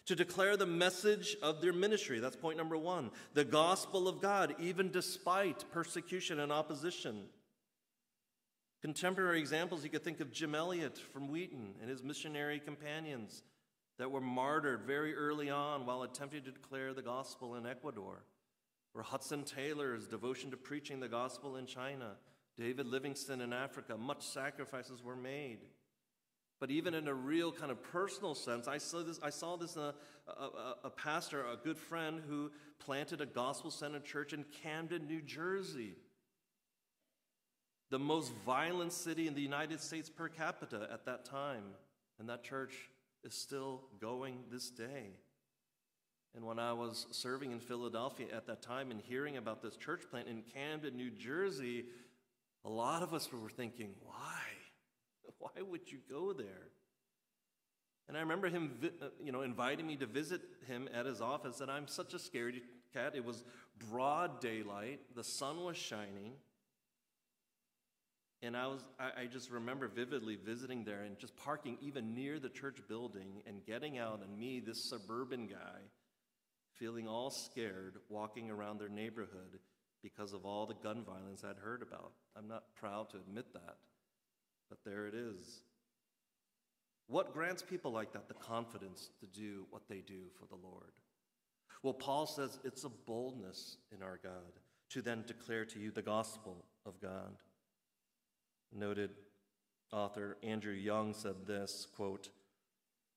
To 0.08 0.16
declare 0.16 0.56
the 0.56 0.64
message 0.64 1.36
of 1.42 1.60
their 1.60 1.74
ministry. 1.74 2.18
That's 2.18 2.34
point 2.34 2.56
number 2.56 2.78
one. 2.78 3.10
The 3.34 3.44
gospel 3.44 4.08
of 4.08 4.22
God, 4.22 4.54
even 4.58 4.90
despite 4.90 5.70
persecution 5.70 6.40
and 6.40 6.50
opposition. 6.50 7.26
Contemporary 8.80 9.38
examples, 9.38 9.84
you 9.84 9.90
could 9.90 10.04
think 10.04 10.20
of 10.20 10.32
Jim 10.32 10.54
Elliot 10.54 10.96
from 10.96 11.28
Wheaton 11.28 11.74
and 11.82 11.90
his 11.90 12.02
missionary 12.02 12.58
companions 12.58 13.42
that 13.98 14.10
were 14.10 14.22
martyred 14.22 14.84
very 14.86 15.14
early 15.14 15.50
on 15.50 15.84
while 15.84 16.02
attempting 16.02 16.42
to 16.44 16.52
declare 16.52 16.94
the 16.94 17.02
gospel 17.02 17.56
in 17.56 17.66
Ecuador, 17.66 18.24
or 18.94 19.02
Hudson 19.02 19.44
Taylor's 19.44 20.08
devotion 20.08 20.50
to 20.52 20.56
preaching 20.56 21.00
the 21.00 21.08
gospel 21.08 21.56
in 21.56 21.66
China, 21.66 22.12
David 22.56 22.86
Livingstone 22.86 23.42
in 23.42 23.52
Africa. 23.52 23.98
Much 23.98 24.26
sacrifices 24.26 25.02
were 25.02 25.16
made. 25.16 25.58
But 26.60 26.70
even 26.70 26.94
in 26.94 27.06
a 27.06 27.14
real 27.14 27.52
kind 27.52 27.70
of 27.70 27.82
personal 27.82 28.34
sense, 28.34 28.66
I 28.66 28.78
saw 28.78 29.02
this, 29.02 29.20
I 29.22 29.30
saw 29.30 29.56
this 29.56 29.76
in 29.76 29.82
a, 29.82 29.94
a, 30.26 30.74
a 30.84 30.90
pastor, 30.90 31.44
a 31.46 31.56
good 31.56 31.78
friend, 31.78 32.20
who 32.28 32.50
planted 32.80 33.20
a 33.20 33.26
gospel 33.26 33.70
centered 33.70 34.04
church 34.04 34.32
in 34.32 34.44
Camden, 34.62 35.06
New 35.06 35.22
Jersey 35.22 35.94
the 37.90 37.98
most 37.98 38.32
violent 38.44 38.92
city 38.92 39.26
in 39.26 39.34
the 39.34 39.40
United 39.40 39.80
States 39.80 40.10
per 40.10 40.28
capita 40.28 40.88
at 40.92 41.06
that 41.06 41.24
time. 41.24 41.64
And 42.18 42.28
that 42.28 42.42
church 42.42 42.74
is 43.24 43.34
still 43.34 43.82
going 44.00 44.40
this 44.50 44.70
day. 44.70 45.16
And 46.34 46.44
when 46.44 46.58
I 46.58 46.72
was 46.72 47.06
serving 47.10 47.52
in 47.52 47.60
Philadelphia 47.60 48.26
at 48.34 48.46
that 48.46 48.62
time 48.62 48.90
and 48.90 49.00
hearing 49.00 49.36
about 49.36 49.62
this 49.62 49.76
church 49.76 50.02
plant 50.10 50.28
in 50.28 50.42
Camden, 50.42 50.96
New 50.96 51.10
Jersey, 51.10 51.86
a 52.64 52.68
lot 52.68 53.02
of 53.02 53.14
us 53.14 53.32
were 53.32 53.48
thinking, 53.48 53.94
why? 54.02 54.37
Why 55.38 55.50
would 55.62 55.90
you 55.90 55.98
go 56.08 56.32
there? 56.32 56.70
And 58.08 58.16
I 58.16 58.20
remember 58.20 58.48
him, 58.48 58.78
uh, 59.02 59.06
you 59.22 59.32
know, 59.32 59.42
inviting 59.42 59.86
me 59.86 59.96
to 59.96 60.06
visit 60.06 60.40
him 60.66 60.88
at 60.94 61.04
his 61.04 61.20
office, 61.20 61.60
and 61.60 61.70
I'm 61.70 61.86
such 61.86 62.14
a 62.14 62.16
scaredy 62.16 62.62
cat. 62.94 63.12
It 63.14 63.24
was 63.24 63.44
broad 63.90 64.40
daylight, 64.40 65.00
the 65.14 65.24
sun 65.24 65.62
was 65.62 65.76
shining, 65.76 66.32
and 68.42 68.56
I 68.56 68.66
was 68.66 68.82
I, 68.98 69.22
I, 69.22 69.26
just 69.26 69.50
remember 69.50 69.88
vividly 69.88 70.36
visiting 70.36 70.84
there 70.84 71.02
and 71.02 71.18
just 71.18 71.36
parking 71.36 71.76
even 71.80 72.14
near 72.14 72.38
the 72.38 72.48
church 72.48 72.78
building 72.88 73.42
and 73.46 73.64
getting 73.66 73.98
out 73.98 74.20
and 74.22 74.38
me, 74.38 74.60
this 74.60 74.82
suburban 74.84 75.48
guy, 75.48 75.80
feeling 76.74 77.08
all 77.08 77.30
scared, 77.30 77.96
walking 78.08 78.50
around 78.50 78.78
their 78.78 78.88
neighborhood 78.88 79.58
because 80.02 80.32
of 80.32 80.44
all 80.46 80.66
the 80.66 80.74
gun 80.74 81.04
violence 81.04 81.42
I'd 81.44 81.58
heard 81.58 81.82
about. 81.82 82.12
I'm 82.36 82.46
not 82.46 82.74
proud 82.76 83.10
to 83.10 83.16
admit 83.16 83.52
that, 83.54 83.76
but 84.68 84.78
there 84.84 85.06
it 85.06 85.14
is. 85.14 85.62
What 87.06 87.32
grants 87.32 87.62
people 87.62 87.90
like 87.90 88.12
that 88.12 88.28
the 88.28 88.34
confidence 88.34 89.10
to 89.20 89.26
do 89.26 89.66
what 89.70 89.88
they 89.88 90.02
do 90.06 90.24
for 90.38 90.46
the 90.46 90.60
Lord? 90.62 90.92
Well, 91.82 91.94
Paul 91.94 92.26
says 92.26 92.58
it's 92.64 92.84
a 92.84 92.90
boldness 92.90 93.78
in 93.94 94.02
our 94.02 94.18
God 94.22 94.60
to 94.90 95.02
then 95.02 95.24
declare 95.26 95.64
to 95.66 95.78
you 95.78 95.90
the 95.90 96.02
gospel 96.02 96.66
of 96.84 97.00
God. 97.00 97.36
Noted 98.74 99.10
author 99.92 100.36
Andrew 100.42 100.74
Young 100.74 101.14
said 101.14 101.46
this 101.46 101.86
quote, 101.96 102.28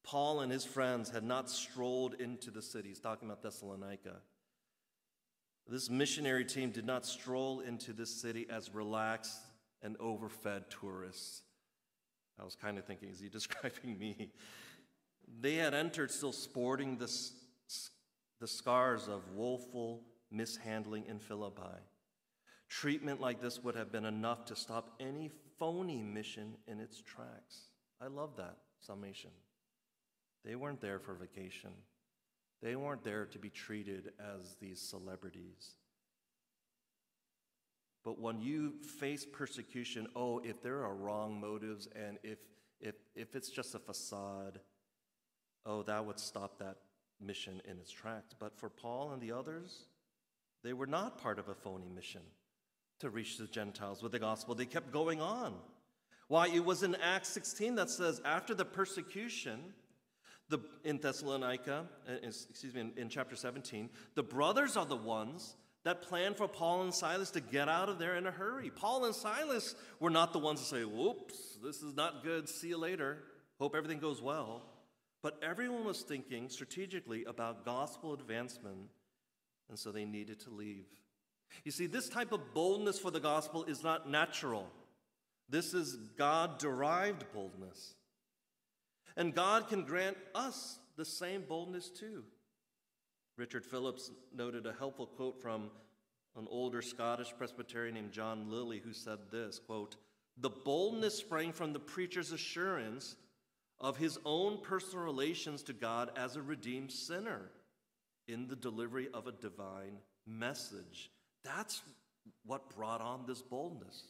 Paul 0.03 0.39
and 0.39 0.51
his 0.51 0.65
friends 0.65 1.09
had 1.09 1.23
not 1.23 1.49
strolled 1.49 2.15
into 2.15 2.49
the 2.49 2.61
cities, 2.61 2.99
talking 2.99 3.27
about 3.27 3.43
Thessalonica. 3.43 4.15
This 5.67 5.89
missionary 5.89 6.45
team 6.45 6.71
did 6.71 6.85
not 6.85 7.05
stroll 7.05 7.59
into 7.59 7.93
this 7.93 8.21
city 8.21 8.47
as 8.49 8.73
relaxed 8.73 9.39
and 9.83 9.95
overfed 9.99 10.69
tourists. 10.69 11.41
I 12.39 12.43
was 12.43 12.55
kind 12.55 12.77
of 12.77 12.85
thinking, 12.85 13.09
is 13.09 13.19
he 13.19 13.29
describing 13.39 13.97
me? 13.97 14.31
They 15.39 15.55
had 15.55 15.73
entered 15.73 16.11
still 16.11 16.31
sporting 16.31 16.97
the, 16.97 17.11
the 18.39 18.47
scars 18.47 19.07
of 19.07 19.21
woeful 19.33 20.03
mishandling 20.31 21.05
in 21.07 21.19
Philippi. 21.19 21.79
Treatment 22.69 23.19
like 23.19 23.41
this 23.41 23.63
would 23.63 23.75
have 23.75 23.91
been 23.91 24.05
enough 24.05 24.45
to 24.45 24.55
stop 24.55 24.95
any 24.99 25.29
phony 25.59 26.01
mission 26.01 26.55
in 26.67 26.79
its 26.79 27.01
tracks. 27.01 27.67
I 28.01 28.07
love 28.07 28.37
that 28.37 28.57
summation. 28.79 29.31
They 30.43 30.55
weren't 30.55 30.81
there 30.81 30.99
for 30.99 31.13
vacation, 31.13 31.71
they 32.61 32.75
weren't 32.75 33.03
there 33.03 33.25
to 33.25 33.39
be 33.39 33.49
treated 33.49 34.13
as 34.19 34.55
these 34.59 34.79
celebrities. 34.79 35.75
But 38.03 38.19
when 38.19 38.41
you 38.41 38.73
face 38.99 39.25
persecution, 39.25 40.07
oh, 40.15 40.39
if 40.39 40.61
there 40.61 40.83
are 40.83 40.95
wrong 40.95 41.39
motives 41.39 41.87
and 41.95 42.17
if, 42.23 42.39
if, 42.79 42.95
if 43.15 43.35
it's 43.35 43.49
just 43.49 43.75
a 43.75 43.79
facade, 43.79 44.59
oh, 45.65 45.83
that 45.83 46.05
would 46.05 46.19
stop 46.19 46.57
that 46.59 46.77
mission 47.19 47.61
in 47.69 47.77
its 47.77 47.91
tracks. 47.91 48.33
But 48.37 48.57
for 48.57 48.69
Paul 48.69 49.11
and 49.11 49.21
the 49.21 49.31
others, 49.31 49.85
they 50.63 50.73
were 50.73 50.87
not 50.87 51.21
part 51.21 51.37
of 51.37 51.47
a 51.47 51.53
phony 51.53 51.89
mission 51.89 52.21
to 52.99 53.09
reach 53.09 53.37
the 53.37 53.47
Gentiles 53.47 54.01
with 54.01 54.11
the 54.11 54.19
gospel. 54.19 54.55
They 54.55 54.65
kept 54.65 54.91
going 54.91 55.21
on. 55.21 55.55
Why? 56.27 56.47
It 56.47 56.63
was 56.63 56.81
in 56.81 56.95
Acts 56.95 57.29
16 57.29 57.75
that 57.75 57.89
says, 57.89 58.21
after 58.25 58.53
the 58.55 58.65
persecution, 58.65 59.59
the, 60.49 60.59
in 60.83 60.97
Thessalonica, 60.97 61.85
uh, 62.07 62.13
excuse 62.23 62.73
me, 62.73 62.81
in, 62.81 62.93
in 62.97 63.09
chapter 63.09 63.35
17, 63.35 63.89
the 64.15 64.23
brothers 64.23 64.77
are 64.77 64.85
the 64.85 64.95
ones 64.95 65.55
that 65.83 66.03
plan 66.03 66.33
for 66.33 66.47
Paul 66.47 66.83
and 66.83 66.93
Silas 66.93 67.31
to 67.31 67.41
get 67.41 67.67
out 67.67 67.89
of 67.89 67.97
there 67.97 68.15
in 68.15 68.27
a 68.27 68.31
hurry. 68.31 68.69
Paul 68.69 69.05
and 69.05 69.15
Silas 69.15 69.75
were 69.99 70.09
not 70.09 70.33
the 70.33 70.39
ones 70.39 70.59
to 70.59 70.65
say, 70.65 70.83
whoops, 70.83 71.57
this 71.63 71.81
is 71.81 71.95
not 71.95 72.23
good, 72.23 72.47
see 72.47 72.69
you 72.69 72.77
later, 72.77 73.17
hope 73.59 73.75
everything 73.75 73.99
goes 73.99 74.21
well. 74.21 74.63
But 75.23 75.39
everyone 75.43 75.85
was 75.85 76.01
thinking 76.01 76.49
strategically 76.49 77.25
about 77.25 77.65
gospel 77.65 78.13
advancement, 78.13 78.89
and 79.69 79.77
so 79.77 79.91
they 79.91 80.05
needed 80.05 80.39
to 80.41 80.49
leave. 80.49 80.85
You 81.63 81.71
see, 81.71 81.87
this 81.87 82.09
type 82.09 82.31
of 82.31 82.53
boldness 82.53 82.99
for 82.99 83.11
the 83.11 83.19
gospel 83.19 83.63
is 83.65 83.83
not 83.83 84.09
natural. 84.09 84.67
This 85.49 85.73
is 85.73 85.95
God 86.17 86.59
derived 86.59 87.25
boldness. 87.33 87.95
And 89.17 89.35
God 89.35 89.67
can 89.67 89.83
grant 89.83 90.17
us 90.33 90.79
the 90.95 91.05
same 91.05 91.43
boldness 91.47 91.89
too. 91.89 92.23
Richard 93.37 93.65
Phillips 93.65 94.11
noted 94.35 94.65
a 94.65 94.73
helpful 94.73 95.07
quote 95.07 95.41
from 95.41 95.69
an 96.37 96.47
older 96.49 96.81
Scottish 96.81 97.33
Presbyterian 97.37 97.95
named 97.95 98.11
John 98.11 98.49
Lillie, 98.49 98.81
who 98.83 98.93
said 98.93 99.19
this 99.31 99.59
quote, 99.59 99.95
The 100.37 100.49
boldness 100.49 101.15
sprang 101.15 101.51
from 101.51 101.73
the 101.73 101.79
preacher's 101.79 102.31
assurance 102.31 103.15
of 103.79 103.97
his 103.97 104.19
own 104.25 104.59
personal 104.61 105.03
relations 105.03 105.63
to 105.63 105.73
God 105.73 106.11
as 106.15 106.35
a 106.35 106.41
redeemed 106.41 106.91
sinner 106.91 107.49
in 108.27 108.47
the 108.47 108.55
delivery 108.55 109.09
of 109.13 109.27
a 109.27 109.31
divine 109.31 109.97
message. 110.27 111.09
That's 111.43 111.81
what 112.45 112.75
brought 112.75 113.01
on 113.01 113.25
this 113.27 113.41
boldness. 113.41 114.03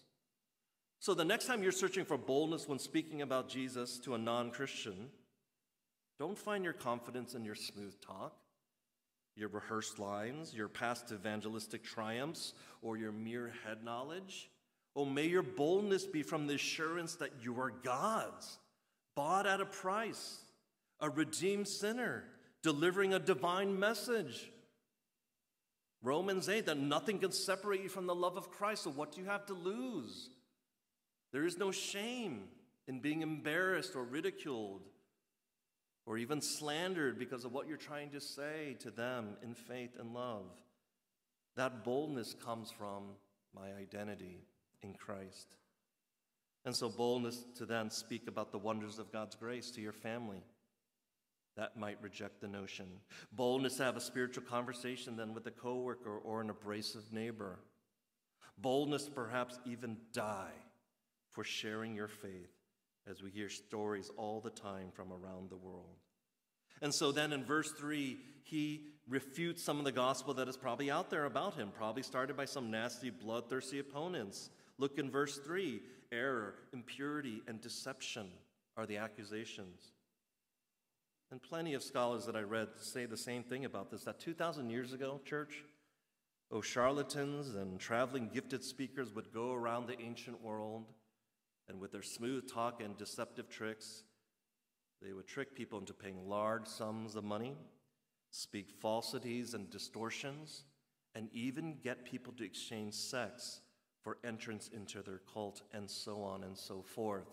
So 1.00 1.14
the 1.14 1.26
next 1.26 1.48
time 1.48 1.64
you're 1.64 1.72
searching 1.72 2.06
for 2.06 2.18
boldness 2.18 2.68
when 2.68 2.78
speaking 2.78 3.22
about 3.22 3.50
Jesus 3.50 3.98
to 4.00 4.14
a 4.14 4.18
non 4.18 4.52
Christian, 4.52 5.10
don't 6.20 6.38
find 6.38 6.64
your 6.64 6.74
confidence 6.74 7.34
in 7.34 7.44
your 7.44 7.56
smooth 7.56 8.00
talk. 8.02 8.36
Your 9.36 9.50
rehearsed 9.50 10.00
lines, 10.00 10.54
your 10.54 10.68
past 10.68 11.12
evangelistic 11.12 11.84
triumphs, 11.84 12.54
or 12.82 12.98
your 12.98 13.12
mere 13.12 13.54
head 13.66 13.84
knowledge. 13.84 14.50
Oh, 14.96 15.06
may 15.06 15.26
your 15.26 15.44
boldness 15.44 16.06
be 16.06 16.24
from 16.24 16.48
the 16.48 16.56
assurance 16.56 17.16
that 17.16 17.32
you 17.42 17.60
are 17.60 17.72
God's, 17.84 18.58
bought 19.16 19.48
at 19.48 19.62
a 19.62 19.66
price, 19.66 20.40
a 21.00 21.10
redeemed 21.10 21.68
sinner, 21.68 22.24
delivering 22.62 23.14
a 23.14 23.20
divine 23.20 23.80
message. 23.80 24.52
Romans 26.04 26.50
8, 26.50 26.66
that 26.66 26.78
nothing 26.78 27.20
can 27.20 27.32
separate 27.32 27.84
you 27.84 27.90
from 27.90 28.08
the 28.08 28.16
love 28.16 28.36
of 28.36 28.50
Christ. 28.50 28.84
So, 28.84 28.90
what 28.90 29.14
do 29.14 29.22
you 29.22 29.28
have 29.28 29.46
to 29.46 29.54
lose? 29.54 30.30
There 31.32 31.46
is 31.46 31.58
no 31.58 31.72
shame 31.72 32.46
in 32.88 33.00
being 33.00 33.22
embarrassed 33.22 33.96
or 33.96 34.04
ridiculed 34.04 34.82
or 36.06 36.18
even 36.18 36.42
slandered 36.42 37.20
because 37.20 37.46
of 37.46 37.52
what 37.52 37.68
you're 37.68 37.78
trying 37.78 38.10
to 38.12 38.22
say 38.22 38.76
to 38.80 38.92
them 38.92 39.38
in 39.44 39.54
faith 39.54 39.98
and 40.00 40.14
love. 40.14 40.46
That 41.56 41.84
boldness 41.84 42.36
comes 42.44 42.72
from 42.72 43.04
my 43.56 43.74
identity 43.80 44.46
in 44.82 44.94
Christ. 44.94 45.56
And 46.66 46.76
so, 46.76 46.90
boldness 46.90 47.44
to 47.58 47.66
then 47.66 47.90
speak 47.90 48.28
about 48.28 48.52
the 48.52 48.58
wonders 48.58 49.00
of 49.00 49.12
God's 49.12 49.36
grace 49.36 49.72
to 49.72 49.82
your 49.82 49.92
family. 49.92 50.44
That 51.58 51.76
might 51.76 52.02
reject 52.02 52.40
the 52.40 52.48
notion. 52.48 52.88
Boldness 53.34 53.78
to 53.78 53.84
have 53.84 53.98
a 53.98 54.02
spiritual 54.02 54.44
conversation 54.44 55.18
then 55.18 55.34
with 55.34 55.46
a 55.48 55.52
coworker 55.52 56.18
or 56.18 56.40
an 56.40 56.50
abrasive 56.50 57.12
neighbor. 57.12 57.60
Boldness 58.58 59.10
perhaps 59.10 59.60
even 59.66 59.98
die 60.14 60.54
for 61.32 61.44
sharing 61.44 61.96
your 61.96 62.08
faith 62.08 62.61
as 63.10 63.22
we 63.22 63.32
hear 63.32 63.50
stories 63.50 64.12
all 64.18 64.40
the 64.40 64.50
time 64.50 64.90
from 64.94 65.12
around 65.12 65.50
the 65.50 65.58
world. 65.58 65.98
And 66.82 66.94
so 66.94 67.12
then 67.12 67.34
in 67.34 67.44
verse 67.44 67.72
3, 67.72 68.18
he 68.44 68.86
refutes 69.08 69.64
some 69.64 69.80
of 69.80 69.86
the 69.86 69.92
gospel 69.92 70.34
that 70.36 70.48
is 70.48 70.58
probably 70.58 70.90
out 70.90 71.10
there 71.10 71.26
about 71.26 71.56
him, 71.56 71.72
probably 71.76 72.04
started 72.04 72.36
by 72.36 72.46
some 72.46 72.72
nasty, 72.72 73.10
bloodthirsty 73.10 73.80
opponents. 73.80 74.50
Look 74.78 74.98
in 74.98 75.10
verse 75.10 75.38
3 75.38 75.82
error, 76.12 76.56
impurity, 76.74 77.42
and 77.48 77.62
deception 77.62 78.28
are 78.76 78.86
the 78.86 78.98
accusations. 78.98 79.94
And 81.32 81.42
plenty 81.42 81.74
of 81.74 81.84
scholars 81.84 82.26
that 82.26 82.36
I 82.36 82.42
read 82.42 82.68
say 82.82 83.06
the 83.06 83.16
same 83.16 83.44
thing 83.44 83.64
about 83.64 83.90
this 83.90 84.04
that 84.04 84.20
2,000 84.20 84.70
years 84.70 84.92
ago, 84.92 85.22
church, 85.24 85.64
oh, 86.52 86.62
charlatans 86.62 87.56
and 87.56 87.80
traveling 87.80 88.30
gifted 88.34 88.64
speakers 88.64 89.14
would 89.16 89.32
go 89.34 89.54
around 89.54 89.88
the 89.88 90.00
ancient 90.02 90.42
world 90.42 90.88
and 91.72 91.80
with 91.80 91.94
their 91.94 92.02
smooth 92.02 92.52
talk 92.52 92.82
and 92.84 92.98
deceptive 92.98 93.50
tricks, 93.50 94.04
they 95.02 95.14
would 95.14 95.26
trick 95.26 95.56
people 95.56 95.80
into 95.80 95.94
paying 95.94 96.28
large 96.28 96.68
sums 96.68 97.16
of 97.16 97.24
money, 97.24 97.56
speak 98.30 98.70
falsities 98.82 99.54
and 99.54 99.70
distortions, 99.70 100.66
and 101.16 101.30
even 101.34 101.78
get 101.82 102.04
people 102.04 102.34
to 102.34 102.44
exchange 102.44 102.94
sex 102.94 103.62
for 104.02 104.18
entrance 104.24 104.70
into 104.74 105.02
their 105.02 105.22
cult, 105.34 105.62
and 105.74 105.90
so 105.90 106.22
on 106.22 106.44
and 106.44 106.58
so 106.58 106.82
forth. 106.82 107.30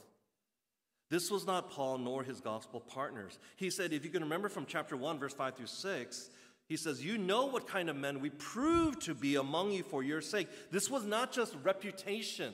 This 1.11 1.31
was 1.31 1.47
not 1.47 1.71
Paul 1.71 1.99
nor 1.99 2.23
his 2.23 2.41
gospel 2.41 2.81
partners. 2.81 3.39
He 3.57 3.71
said, 3.71 3.93
if 3.93 4.05
you 4.05 4.11
can 4.11 4.23
remember 4.23 4.49
from 4.49 4.67
chapter 4.67 4.97
1, 4.97 5.19
verse 5.19 5.35
5 5.35 5.57
through 5.57 5.67
6, 5.67 6.31
he 6.69 6.77
says, 6.77 7.03
You 7.03 7.19
know 7.19 7.47
what 7.47 7.67
kind 7.67 7.89
of 7.89 7.97
men 7.97 8.21
we 8.21 8.31
proved 8.31 9.01
to 9.03 9.15
be 9.15 9.37
among 9.37 9.73
you 9.73 9.83
for 9.83 10.03
your 10.03 10.21
sake. 10.21 10.49
This 10.71 10.91
was 10.91 11.05
not 11.05 11.33
just 11.33 11.57
reputation. 11.65 12.53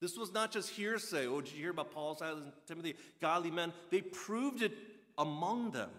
This 0.00 0.16
was 0.16 0.32
not 0.32 0.52
just 0.52 0.70
hearsay. 0.70 1.26
Oh, 1.26 1.40
did 1.40 1.52
you 1.52 1.60
hear 1.60 1.70
about 1.70 1.92
Paul's 1.92 2.20
and 2.20 2.52
Timothy? 2.66 2.94
Godly 3.20 3.50
men. 3.50 3.72
They 3.90 4.00
proved 4.00 4.62
it 4.62 4.72
among 5.16 5.70
them 5.70 5.90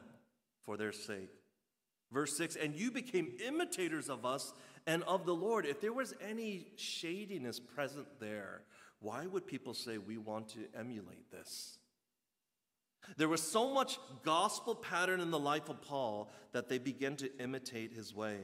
for 0.63 0.77
their 0.77 0.91
sake. 0.91 1.29
Verse 2.11 2.37
6 2.37 2.55
And 2.55 2.75
you 2.75 2.91
became 2.91 3.33
imitators 3.45 4.09
of 4.09 4.25
us 4.25 4.53
and 4.85 5.03
of 5.03 5.25
the 5.25 5.35
Lord. 5.35 5.65
If 5.65 5.81
there 5.81 5.93
was 5.93 6.13
any 6.21 6.67
shadiness 6.75 7.59
present 7.59 8.07
there, 8.19 8.61
why 8.99 9.25
would 9.27 9.47
people 9.47 9.73
say 9.73 9.97
we 9.97 10.17
want 10.17 10.49
to 10.49 10.65
emulate 10.77 11.31
this? 11.31 11.77
There 13.17 13.29
was 13.29 13.41
so 13.41 13.71
much 13.71 13.99
gospel 14.23 14.73
pattern 14.73 15.19
in 15.19 15.29
the 15.29 15.39
life 15.39 15.69
of 15.69 15.81
Paul 15.81 16.31
that 16.53 16.69
they 16.69 16.79
began 16.79 17.15
to 17.17 17.29
imitate 17.39 17.93
his 17.93 18.15
way, 18.15 18.39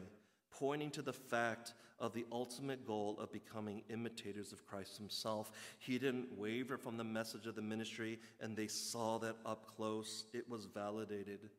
pointing 0.52 0.92
to 0.92 1.02
the 1.02 1.14
fact 1.14 1.74
of 2.02 2.14
the 2.14 2.26
ultimate 2.32 2.86
goal 2.86 3.18
of 3.22 3.32
becoming 3.32 3.84
imitators 3.90 4.52
of 4.52 4.66
Christ 4.66 4.98
himself. 4.98 5.52
He 5.80 5.98
didn't 5.98 6.38
waver 6.38 6.78
from 6.78 6.98
the 6.98 7.04
message 7.04 7.46
of 7.46 7.56
the 7.56 7.62
ministry, 7.62 8.20
and 8.42 8.58
they 8.58 8.68
saw 8.68 9.20
that 9.20 9.38
up 9.46 9.68
close. 9.78 10.26
It 10.34 10.50
was 10.50 10.66
validated. 10.66 11.50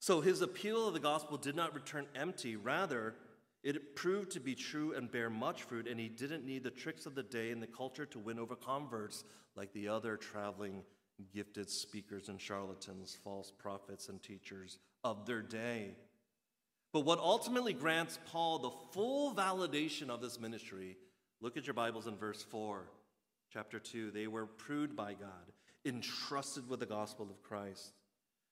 So 0.00 0.20
his 0.20 0.42
appeal 0.42 0.86
of 0.86 0.94
the 0.94 1.00
gospel 1.00 1.38
did 1.38 1.56
not 1.56 1.74
return 1.74 2.06
empty. 2.14 2.56
Rather, 2.56 3.14
it 3.62 3.96
proved 3.96 4.32
to 4.32 4.40
be 4.40 4.54
true 4.54 4.94
and 4.94 5.10
bear 5.10 5.30
much 5.30 5.62
fruit, 5.62 5.86
and 5.88 5.98
he 5.98 6.08
didn't 6.08 6.44
need 6.44 6.64
the 6.64 6.70
tricks 6.70 7.06
of 7.06 7.14
the 7.14 7.22
day 7.22 7.50
and 7.50 7.62
the 7.62 7.66
culture 7.66 8.06
to 8.06 8.18
win 8.18 8.38
over 8.38 8.56
converts 8.56 9.24
like 9.56 9.72
the 9.72 9.88
other 9.88 10.16
traveling 10.16 10.82
gifted 11.32 11.68
speakers 11.68 12.28
and 12.28 12.40
charlatans, 12.40 13.16
false 13.22 13.50
prophets 13.50 14.08
and 14.08 14.22
teachers 14.22 14.78
of 15.04 15.26
their 15.26 15.42
day. 15.42 15.96
But 16.92 17.00
what 17.00 17.18
ultimately 17.18 17.74
grants 17.74 18.18
Paul 18.26 18.58
the 18.58 18.70
full 18.92 19.34
validation 19.34 20.08
of 20.08 20.20
this 20.20 20.40
ministry, 20.40 20.96
look 21.40 21.56
at 21.56 21.66
your 21.66 21.74
Bibles 21.74 22.06
in 22.06 22.16
verse 22.16 22.42
4, 22.42 22.88
chapter 23.52 23.78
2. 23.78 24.10
They 24.10 24.26
were 24.26 24.46
proved 24.46 24.96
by 24.96 25.12
God, 25.12 25.52
entrusted 25.84 26.68
with 26.68 26.80
the 26.80 26.86
gospel 26.86 27.28
of 27.30 27.42
Christ. 27.42 27.92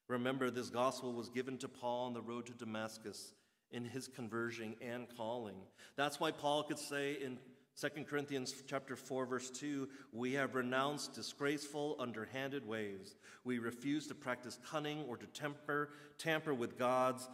Remember, 0.08 0.50
this 0.50 0.68
gospel 0.68 1.12
was 1.12 1.30
given 1.30 1.56
to 1.58 1.68
Paul 1.68 2.06
on 2.06 2.14
the 2.14 2.20
road 2.20 2.46
to 2.46 2.52
Damascus 2.52 3.32
in 3.70 3.84
his 3.84 4.06
conversion 4.06 4.76
and 4.80 5.06
calling. 5.16 5.56
That's 5.96 6.20
why 6.20 6.30
Paul 6.30 6.62
could 6.62 6.78
say 6.78 7.14
in 7.14 7.38
2 7.80 8.04
Corinthians 8.04 8.54
chapter 8.66 8.96
4 8.96 9.26
verse 9.26 9.50
2, 9.50 9.88
we 10.12 10.32
have 10.32 10.54
renounced 10.54 11.14
disgraceful 11.14 11.96
underhanded 11.98 12.66
ways. 12.66 13.16
We 13.44 13.58
refuse 13.58 14.06
to 14.06 14.14
practice 14.14 14.58
cunning 14.70 15.04
or 15.08 15.16
to 15.16 15.26
temper 15.26 15.90
tamper 16.16 16.54
with 16.54 16.78
God's 16.78 17.28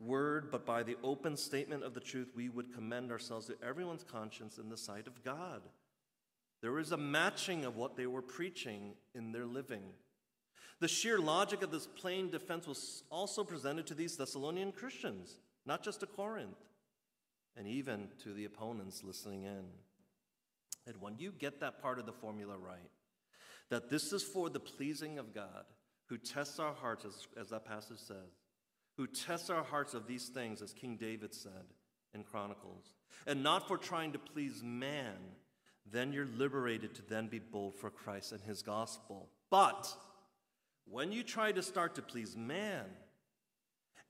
word, 0.00 0.50
but 0.50 0.64
by 0.64 0.82
the 0.82 0.96
open 1.02 1.36
statement 1.36 1.84
of 1.84 1.94
the 1.94 2.00
truth, 2.00 2.32
we 2.34 2.48
would 2.48 2.72
commend 2.72 3.10
ourselves 3.10 3.46
to 3.46 3.56
everyone's 3.66 4.04
conscience 4.04 4.58
in 4.58 4.68
the 4.68 4.76
sight 4.76 5.06
of 5.06 5.24
God. 5.24 5.62
There 6.60 6.78
is 6.78 6.92
a 6.92 6.96
matching 6.96 7.64
of 7.64 7.76
what 7.76 7.96
they 7.96 8.06
were 8.06 8.22
preaching 8.22 8.94
in 9.14 9.32
their 9.32 9.46
living. 9.46 9.82
The 10.80 10.88
sheer 10.88 11.18
logic 11.18 11.62
of 11.62 11.70
this 11.70 11.86
plain 11.86 12.30
defense 12.30 12.66
was 12.66 13.02
also 13.10 13.44
presented 13.44 13.86
to 13.88 13.94
these 13.94 14.16
Thessalonian 14.16 14.72
Christians, 14.72 15.38
not 15.66 15.82
just 15.82 16.00
to 16.00 16.06
Corinth, 16.06 16.58
and 17.56 17.66
even 17.66 18.08
to 18.22 18.32
the 18.32 18.44
opponents 18.44 19.02
listening 19.02 19.44
in. 19.44 19.64
And 20.86 20.96
when 21.00 21.16
you 21.18 21.32
get 21.32 21.60
that 21.60 21.82
part 21.82 21.98
of 21.98 22.06
the 22.06 22.12
formula 22.12 22.56
right, 22.56 22.90
that 23.70 23.90
this 23.90 24.12
is 24.12 24.22
for 24.22 24.48
the 24.48 24.60
pleasing 24.60 25.18
of 25.18 25.34
God, 25.34 25.64
who 26.06 26.16
tests 26.16 26.58
our 26.58 26.72
hearts, 26.72 27.04
as, 27.04 27.26
as 27.38 27.50
that 27.50 27.66
passage 27.66 27.98
says, 27.98 28.38
who 28.98 29.06
tests 29.06 29.48
our 29.48 29.62
hearts 29.62 29.94
of 29.94 30.06
these 30.08 30.26
things, 30.26 30.60
as 30.60 30.72
King 30.72 30.96
David 30.96 31.32
said 31.32 31.72
in 32.12 32.24
Chronicles, 32.24 32.92
and 33.28 33.44
not 33.44 33.68
for 33.68 33.78
trying 33.78 34.12
to 34.12 34.18
please 34.18 34.60
man, 34.62 35.14
then 35.90 36.12
you're 36.12 36.28
liberated 36.36 36.94
to 36.96 37.02
then 37.08 37.28
be 37.28 37.38
bold 37.38 37.76
for 37.76 37.90
Christ 37.90 38.32
and 38.32 38.40
his 38.42 38.60
gospel. 38.60 39.30
But 39.50 39.88
when 40.84 41.12
you 41.12 41.22
try 41.22 41.52
to 41.52 41.62
start 41.62 41.94
to 41.94 42.02
please 42.02 42.36
man 42.36 42.84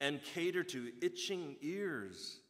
and 0.01 0.21
cater 0.35 0.65
to 0.65 0.91
itching 1.03 1.57
ears, 1.61 2.41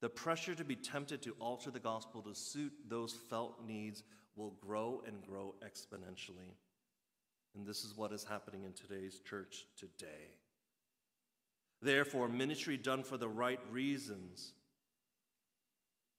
the 0.00 0.08
pressure 0.08 0.56
to 0.56 0.64
be 0.64 0.76
tempted 0.76 1.22
to 1.22 1.36
alter 1.38 1.70
the 1.70 1.78
gospel 1.78 2.20
to 2.22 2.34
suit 2.34 2.72
those 2.88 3.14
felt 3.30 3.64
needs 3.64 4.02
will 4.34 4.56
grow 4.60 5.02
and 5.06 5.22
grow 5.24 5.54
exponentially. 5.64 6.52
And 7.54 7.64
this 7.64 7.84
is 7.84 7.96
what 7.96 8.12
is 8.12 8.24
happening 8.24 8.64
in 8.64 8.72
today's 8.72 9.20
church 9.20 9.66
today. 9.78 10.34
Therefore, 11.84 12.28
ministry 12.28 12.78
done 12.78 13.02
for 13.02 13.18
the 13.18 13.28
right 13.28 13.60
reasons 13.70 14.54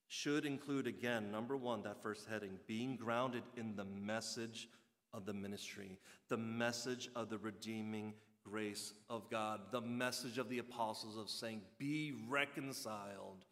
should 0.08 0.45
include, 0.45 0.86
again, 0.86 1.32
number 1.32 1.58
one, 1.58 1.82
that 1.82 2.04
first 2.04 2.28
heading, 2.30 2.60
being 2.67 2.95
grounded 2.95 3.41
in 3.58 3.75
the 3.75 3.84
message 3.84 4.69
of 5.12 5.25
the 5.25 5.34
ministry, 5.34 5.97
the 6.30 6.38
message 6.38 7.10
of 7.15 7.32
the 7.32 7.39
redeeming 7.39 8.13
grace 8.43 8.93
of 9.10 9.28
God, 9.32 9.60
the 9.71 9.82
message 9.82 10.38
of 10.38 10.49
the 10.49 10.60
apostles 10.60 11.17
of 11.17 11.32
saying, 11.32 11.62
be 11.80 12.13
reconciled 12.30 13.43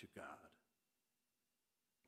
to 0.00 0.06
God. 0.16 0.24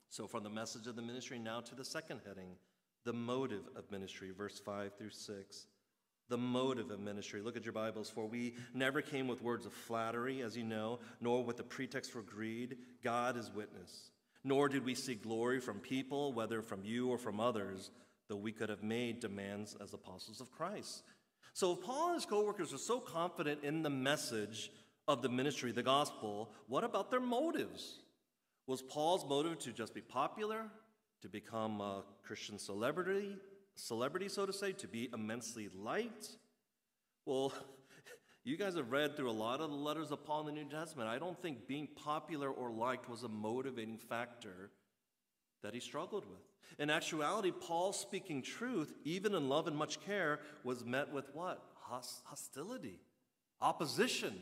So, 0.08 0.26
from 0.26 0.42
the 0.42 0.50
message 0.50 0.88
of 0.88 0.96
the 0.96 1.02
ministry, 1.02 1.38
now 1.38 1.60
to 1.60 1.76
the 1.76 1.84
second 1.84 2.22
heading, 2.26 2.56
the 3.04 3.12
motive 3.12 3.68
of 3.76 3.88
ministry, 3.92 4.32
verse 4.36 4.58
5 4.58 4.98
through 4.98 5.10
6 5.10 5.66
the 6.28 6.38
motive 6.38 6.90
of 6.90 7.00
ministry. 7.00 7.40
Look 7.40 7.56
at 7.56 7.64
your 7.64 7.72
Bibles. 7.72 8.10
For 8.10 8.26
we 8.26 8.54
never 8.74 9.00
came 9.00 9.28
with 9.28 9.42
words 9.42 9.64
of 9.66 9.72
flattery, 9.72 10.42
as 10.42 10.56
you 10.56 10.64
know, 10.64 11.00
nor 11.20 11.42
with 11.42 11.58
a 11.60 11.64
pretext 11.64 12.10
for 12.10 12.22
greed. 12.22 12.76
God 13.02 13.36
is 13.36 13.50
witness. 13.54 14.10
Nor 14.44 14.68
did 14.68 14.84
we 14.84 14.94
seek 14.94 15.22
glory 15.22 15.60
from 15.60 15.78
people, 15.78 16.32
whether 16.32 16.62
from 16.62 16.84
you 16.84 17.08
or 17.08 17.18
from 17.18 17.40
others, 17.40 17.90
though 18.28 18.36
we 18.36 18.52
could 18.52 18.68
have 18.68 18.82
made 18.82 19.20
demands 19.20 19.76
as 19.82 19.94
apostles 19.94 20.40
of 20.40 20.50
Christ. 20.52 21.02
So 21.54 21.72
if 21.72 21.82
Paul 21.82 22.08
and 22.08 22.14
his 22.14 22.26
co-workers 22.26 22.72
are 22.72 22.78
so 22.78 23.00
confident 23.00 23.64
in 23.64 23.82
the 23.82 23.90
message 23.90 24.70
of 25.08 25.22
the 25.22 25.28
ministry, 25.28 25.72
the 25.72 25.82
gospel, 25.82 26.52
what 26.68 26.84
about 26.84 27.10
their 27.10 27.20
motives? 27.20 28.00
Was 28.66 28.82
Paul's 28.82 29.26
motive 29.26 29.58
to 29.60 29.72
just 29.72 29.94
be 29.94 30.02
popular, 30.02 30.66
to 31.22 31.28
become 31.28 31.80
a 31.80 32.04
Christian 32.22 32.58
celebrity, 32.58 33.34
celebrity, 33.78 34.28
so 34.28 34.46
to 34.46 34.52
say, 34.52 34.72
to 34.72 34.88
be 34.88 35.08
immensely 35.12 35.68
liked? 35.74 36.28
Well, 37.24 37.52
you 38.44 38.56
guys 38.56 38.74
have 38.74 38.90
read 38.90 39.16
through 39.16 39.30
a 39.30 39.32
lot 39.32 39.60
of 39.60 39.70
the 39.70 39.76
letters 39.76 40.10
of 40.10 40.24
Paul 40.24 40.40
in 40.40 40.54
the 40.54 40.60
New 40.60 40.68
Testament. 40.68 41.08
I 41.08 41.18
don't 41.18 41.40
think 41.40 41.66
being 41.66 41.88
popular 41.96 42.50
or 42.50 42.70
liked 42.70 43.08
was 43.08 43.22
a 43.22 43.28
motivating 43.28 43.98
factor 43.98 44.70
that 45.62 45.74
he 45.74 45.80
struggled 45.80 46.24
with. 46.26 46.40
In 46.78 46.90
actuality, 46.90 47.50
Paul 47.50 47.92
speaking 47.92 48.42
truth, 48.42 48.92
even 49.04 49.34
in 49.34 49.48
love 49.48 49.66
and 49.66 49.76
much 49.76 50.00
care, 50.04 50.40
was 50.64 50.84
met 50.84 51.12
with 51.12 51.28
what? 51.34 51.62
Hostility, 52.24 53.00
opposition. 53.60 54.34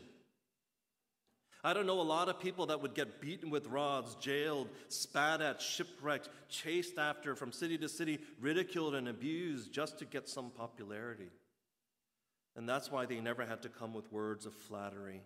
I 1.67 1.73
don't 1.73 1.85
know 1.85 1.99
a 1.99 2.01
lot 2.01 2.29
of 2.29 2.39
people 2.39 2.67
that 2.67 2.81
would 2.81 2.93
get 2.93 3.19
beaten 3.19 3.49
with 3.49 3.67
rods, 3.67 4.15
jailed, 4.15 4.69
spat 4.87 5.41
at, 5.41 5.61
shipwrecked, 5.61 6.29
chased 6.47 6.97
after 6.97 7.35
from 7.35 7.51
city 7.51 7.77
to 7.79 7.89
city, 7.89 8.19
ridiculed 8.39 8.95
and 8.95 9.09
abused 9.09 9.73
just 9.73 9.99
to 9.99 10.05
get 10.05 10.29
some 10.29 10.49
popularity. 10.49 11.27
And 12.55 12.69
that's 12.69 12.89
why 12.89 13.05
they 13.05 13.19
never 13.19 13.45
had 13.45 13.61
to 13.63 13.67
come 13.67 13.93
with 13.93 14.09
words 14.13 14.45
of 14.45 14.53
flattery, 14.53 15.23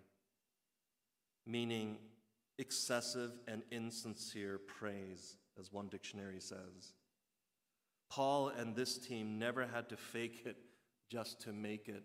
meaning 1.46 1.98
excessive 2.58 3.30
and 3.46 3.62
insincere 3.70 4.58
praise, 4.58 5.36
as 5.60 5.72
one 5.72 5.86
dictionary 5.86 6.40
says. 6.40 6.94
Paul 8.10 8.48
and 8.48 8.74
this 8.74 8.98
team 8.98 9.38
never 9.38 9.64
had 9.64 9.88
to 9.90 9.96
fake 9.96 10.42
it 10.44 10.56
just 11.08 11.40
to 11.42 11.52
make 11.52 11.88
it. 11.88 12.02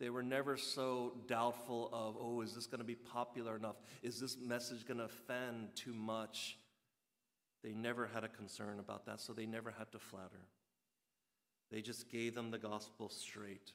They 0.00 0.08
were 0.08 0.22
never 0.22 0.56
so 0.56 1.12
doubtful 1.28 1.90
of, 1.92 2.16
oh, 2.18 2.40
is 2.40 2.54
this 2.54 2.66
going 2.66 2.78
to 2.78 2.86
be 2.86 2.94
popular 2.94 3.56
enough? 3.56 3.76
Is 4.02 4.18
this 4.18 4.38
message 4.38 4.86
going 4.86 4.98
to 4.98 5.04
offend 5.04 5.76
too 5.76 5.92
much? 5.92 6.56
They 7.62 7.74
never 7.74 8.06
had 8.06 8.24
a 8.24 8.28
concern 8.28 8.78
about 8.80 9.04
that, 9.04 9.20
so 9.20 9.34
they 9.34 9.44
never 9.44 9.70
had 9.70 9.92
to 9.92 9.98
flatter. 9.98 10.46
They 11.70 11.82
just 11.82 12.10
gave 12.10 12.34
them 12.34 12.50
the 12.50 12.58
gospel 12.58 13.10
straight 13.10 13.72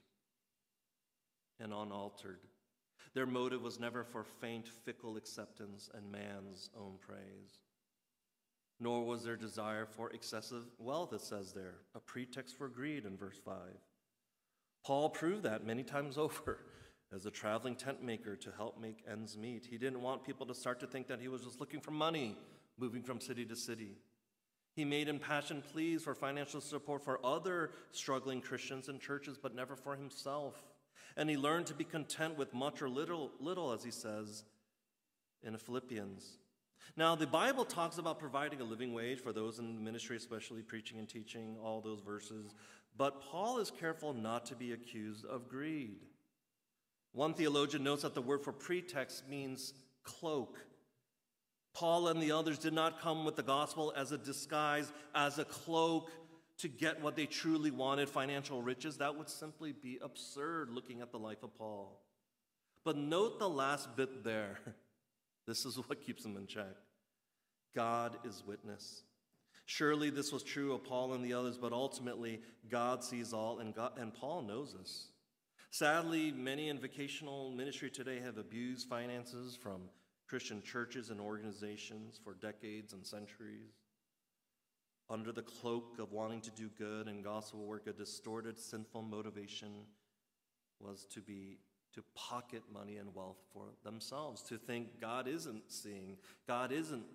and 1.59 1.71
unaltered. 1.71 2.39
Their 3.13 3.27
motive 3.27 3.61
was 3.61 3.79
never 3.79 4.03
for 4.03 4.23
faint, 4.23 4.67
fickle 4.67 5.17
acceptance 5.17 5.91
and 5.93 6.11
man's 6.11 6.71
own 6.77 6.95
praise. 6.99 7.61
Nor 8.79 9.05
was 9.05 9.23
their 9.23 9.38
desire 9.38 9.85
for 9.85 10.09
excessive 10.09 10.65
wealth, 10.79 11.13
it 11.13 11.21
says 11.21 11.53
there, 11.53 11.75
a 11.93 11.99
pretext 11.99 12.57
for 12.57 12.67
greed 12.67 13.05
in 13.05 13.15
verse 13.15 13.39
5. 13.45 13.53
Paul 14.85 15.09
proved 15.09 15.43
that 15.43 15.65
many 15.65 15.83
times 15.83 16.17
over 16.17 16.59
as 17.13 17.25
a 17.25 17.31
traveling 17.31 17.75
tent 17.75 18.03
maker 18.03 18.35
to 18.35 18.51
help 18.55 18.79
make 18.79 19.03
ends 19.09 19.37
meet. 19.37 19.65
He 19.65 19.77
didn't 19.77 20.01
want 20.01 20.23
people 20.23 20.45
to 20.45 20.53
start 20.53 20.79
to 20.81 20.87
think 20.87 21.07
that 21.07 21.19
he 21.19 21.27
was 21.27 21.43
just 21.43 21.59
looking 21.59 21.79
for 21.81 21.91
money, 21.91 22.37
moving 22.77 23.01
from 23.01 23.19
city 23.19 23.45
to 23.45 23.55
city. 23.55 23.97
He 24.75 24.83
made 24.83 25.07
impassioned 25.07 25.63
pleas 25.63 26.03
for 26.03 26.13
financial 26.13 26.59
support 26.59 27.03
for 27.03 27.25
other 27.25 27.71
struggling 27.91 28.41
Christians 28.41 28.89
and 28.89 28.99
churches, 28.99 29.37
but 29.41 29.55
never 29.55 29.75
for 29.75 29.95
himself. 29.95 30.61
And 31.15 31.29
he 31.29 31.37
learned 31.37 31.67
to 31.67 31.73
be 31.73 31.85
content 31.85 32.37
with 32.37 32.53
much 32.53 32.81
or 32.81 32.89
little, 32.89 33.31
little 33.39 33.71
as 33.71 33.85
he 33.85 33.91
says 33.91 34.43
in 35.43 35.55
Philippians. 35.57 36.37
Now, 36.97 37.15
the 37.15 37.27
Bible 37.27 37.63
talks 37.63 37.97
about 37.97 38.19
providing 38.19 38.59
a 38.59 38.65
living 38.65 38.93
wage 38.93 39.19
for 39.19 39.31
those 39.31 39.59
in 39.59 39.81
ministry, 39.83 40.17
especially 40.17 40.61
preaching 40.61 40.99
and 40.99 41.07
teaching, 41.07 41.55
all 41.63 41.79
those 41.79 42.01
verses. 42.01 42.53
But 42.97 43.21
Paul 43.21 43.60
is 43.60 43.71
careful 43.71 44.13
not 44.13 44.45
to 44.47 44.55
be 44.55 44.71
accused 44.71 45.25
of 45.25 45.49
greed. 45.49 45.99
One 47.12 47.34
theologian 47.34 47.84
notes 47.84 48.03
that 48.03 48.13
the 48.13 48.21
word 48.21 48.43
for 48.43 48.51
pretext 48.51 49.27
means 49.27 49.73
cloak. 50.03 50.58
Paul 51.73 52.08
and 52.08 52.21
the 52.21 52.31
others 52.31 52.58
did 52.58 52.73
not 52.73 53.01
come 53.01 53.25
with 53.25 53.36
the 53.36 53.43
gospel 53.43 53.93
as 53.97 54.12
a 54.12 54.17
disguise, 54.17 54.91
as 55.13 55.39
a 55.39 55.45
cloak 55.45 56.10
to 56.60 56.69
get 56.69 57.01
what 57.01 57.17
they 57.17 57.25
truly 57.25 57.71
wanted 57.71 58.10
financial 58.10 58.62
riches. 58.62 58.97
That 58.97 59.17
would 59.17 59.29
simply 59.29 59.73
be 59.73 59.99
absurd 60.01 60.69
looking 60.69 61.01
at 61.01 61.12
the 61.12 61.19
life 61.19 61.43
of 61.43 61.58
Paul. 61.58 62.01
But 62.86 62.97
note 62.97 63.39
the 63.39 63.49
last 63.49 63.95
bit 63.95 64.23
there. 64.23 64.60
This 65.47 65.63
is 65.63 65.77
what 65.77 66.03
keeps 66.03 66.25
him 66.25 66.38
in 66.38 66.47
check. 66.47 66.75
God 67.75 68.17
is 68.23 68.41
witness. 68.47 69.03
Surely 69.65 70.10
this 70.10 70.32
was 70.32 70.43
true 70.43 70.73
of 70.73 70.84
Paul 70.84 71.13
and 71.13 71.25
the 71.25 71.34
others, 71.34 71.58
but 71.58 71.73
ultimately 71.73 72.41
God 72.69 73.04
sees 73.04 73.34
all, 73.34 73.60
and, 73.60 73.73
God, 73.73 73.93
and 73.97 74.13
Paul 74.13 74.43
knows 74.43 74.73
this. 74.73 75.08
Sadly, 75.71 76.32
many 76.32 76.69
in 76.69 76.80
vocational 76.80 77.51
ministry 77.51 77.89
today 77.89 78.19
have 78.19 78.38
abused 78.38 78.88
finances 78.88 79.58
from 79.62 79.89
Christian 80.28 80.62
churches 80.62 81.10
and 81.10 81.19
organizations 81.19 82.19
for 82.23 82.36
decades 82.36 82.93
and 82.93 83.06
centuries. 83.06 83.73
Under 85.10 85.32
the 85.32 85.41
cloak 85.41 85.97
of 85.99 86.12
wanting 86.12 86.41
to 86.41 86.51
do 86.51 86.69
good 86.78 87.08
and 87.08 87.23
gospel 87.23 87.65
work, 87.65 87.88
a 87.88 87.93
distorted, 87.93 88.60
sinful 88.60 89.01
motivation 89.04 89.86
was 90.80 91.06
to 91.13 91.21
be 91.21 91.60
to 91.93 92.04
pocket 92.15 92.63
money 92.73 92.97
and 92.97 93.13
wealth 93.15 93.38
for 93.54 93.67
themselves, 93.84 94.41
to 94.43 94.58
think 94.58 94.99
God 94.99 95.28
isn't 95.28 95.63
seeing, 95.71 96.17
God 96.47 96.71
isn't 96.71 97.06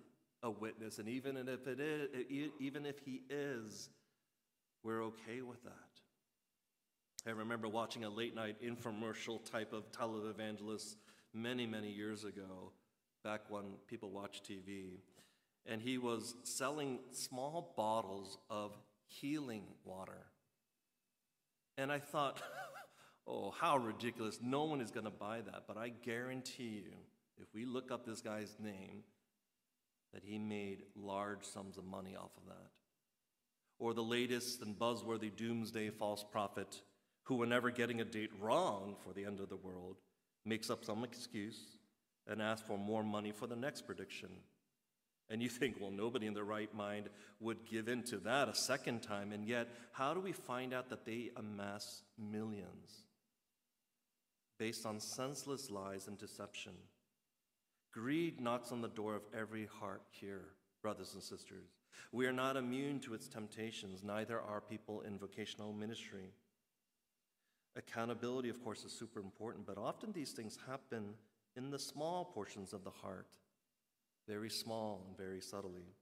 a 0.43 0.49
witness, 0.49 0.99
and 0.99 1.07
even 1.07 1.37
if 1.37 1.67
it 1.67 1.79
is, 1.79 2.51
even 2.59 2.85
if 2.85 2.99
He 2.99 3.21
is, 3.29 3.89
we're 4.83 5.03
okay 5.05 5.41
with 5.41 5.63
that. 5.63 5.73
I 7.27 7.31
remember 7.31 7.67
watching 7.67 8.03
a 8.03 8.09
late 8.09 8.35
night 8.35 8.57
infomercial 8.63 9.43
type 9.49 9.73
of 9.73 9.91
televangelist 9.91 10.95
many, 11.33 11.67
many 11.67 11.91
years 11.91 12.23
ago, 12.23 12.71
back 13.23 13.41
when 13.49 13.63
people 13.87 14.09
watched 14.09 14.49
TV. 14.49 14.99
And 15.67 15.79
he 15.79 15.99
was 15.99 16.33
selling 16.43 16.97
small 17.11 17.73
bottles 17.77 18.39
of 18.49 18.75
healing 19.05 19.65
water. 19.85 20.25
And 21.77 21.91
I 21.91 21.99
thought, 21.99 22.41
Oh, 23.27 23.51
how 23.51 23.77
ridiculous. 23.77 24.39
No 24.41 24.63
one 24.63 24.81
is 24.81 24.91
going 24.91 25.05
to 25.05 25.11
buy 25.11 25.41
that. 25.41 25.63
But 25.67 25.77
I 25.77 25.89
guarantee 25.89 26.83
you, 26.85 26.91
if 27.39 27.47
we 27.53 27.65
look 27.65 27.91
up 27.91 28.05
this 28.05 28.21
guy's 28.21 28.55
name, 28.59 29.03
that 30.13 30.23
he 30.23 30.37
made 30.37 30.83
large 30.95 31.43
sums 31.43 31.77
of 31.77 31.85
money 31.85 32.15
off 32.15 32.31
of 32.37 32.45
that. 32.47 32.71
Or 33.79 33.93
the 33.93 34.03
latest 34.03 34.61
and 34.61 34.77
buzzworthy 34.77 35.35
doomsday 35.35 35.89
false 35.89 36.23
prophet, 36.23 36.81
who, 37.23 37.35
whenever 37.35 37.71
getting 37.71 38.01
a 38.01 38.05
date 38.05 38.31
wrong 38.39 38.95
for 39.03 39.13
the 39.13 39.25
end 39.25 39.39
of 39.39 39.49
the 39.49 39.55
world, 39.55 39.97
makes 40.45 40.69
up 40.69 40.85
some 40.85 41.03
excuse 41.03 41.77
and 42.27 42.41
asks 42.41 42.67
for 42.67 42.77
more 42.77 43.03
money 43.03 43.31
for 43.31 43.47
the 43.47 43.55
next 43.55 43.85
prediction. 43.85 44.29
And 45.29 45.41
you 45.41 45.49
think, 45.49 45.77
well, 45.79 45.91
nobody 45.91 46.27
in 46.27 46.33
their 46.33 46.43
right 46.43 46.73
mind 46.75 47.09
would 47.39 47.65
give 47.65 47.87
in 47.87 48.03
to 48.03 48.17
that 48.17 48.49
a 48.49 48.55
second 48.55 49.01
time. 49.01 49.31
And 49.31 49.45
yet, 49.45 49.69
how 49.93 50.13
do 50.13 50.19
we 50.19 50.33
find 50.33 50.73
out 50.73 50.89
that 50.89 51.05
they 51.05 51.31
amass 51.37 52.03
millions? 52.19 53.05
based 54.61 54.85
on 54.85 54.99
senseless 54.99 55.71
lies 55.71 56.07
and 56.07 56.19
deception. 56.19 56.73
Greed 57.91 58.39
knocks 58.39 58.71
on 58.71 58.81
the 58.81 58.87
door 58.87 59.15
of 59.15 59.23
every 59.37 59.67
heart 59.79 60.03
here, 60.11 60.45
brothers 60.81 61.13
and 61.13 61.21
sisters. 61.21 61.67
We 62.13 62.25
are 62.25 62.31
not 62.31 62.55
immune 62.55 62.99
to 63.01 63.13
its 63.13 63.27
temptations, 63.27 64.01
neither 64.01 64.39
are 64.39 64.61
people 64.61 65.01
in 65.01 65.19
vocational 65.19 65.73
ministry. 65.73 66.33
Accountability, 67.75 68.49
of 68.49 68.63
course, 68.63 68.85
is 68.85 68.93
super 68.93 69.19
important, 69.19 69.65
but 69.65 69.77
often 69.77 70.11
these 70.11 70.31
things 70.31 70.57
happen 70.67 71.13
in 71.57 71.69
the 71.69 71.79
small 71.79 72.25
portions 72.25 72.71
of 72.71 72.83
the 72.85 72.89
heart, 72.89 73.37
very 74.27 74.49
small 74.49 75.03
and 75.07 75.17
very 75.17 75.41
subtly. 75.41 75.93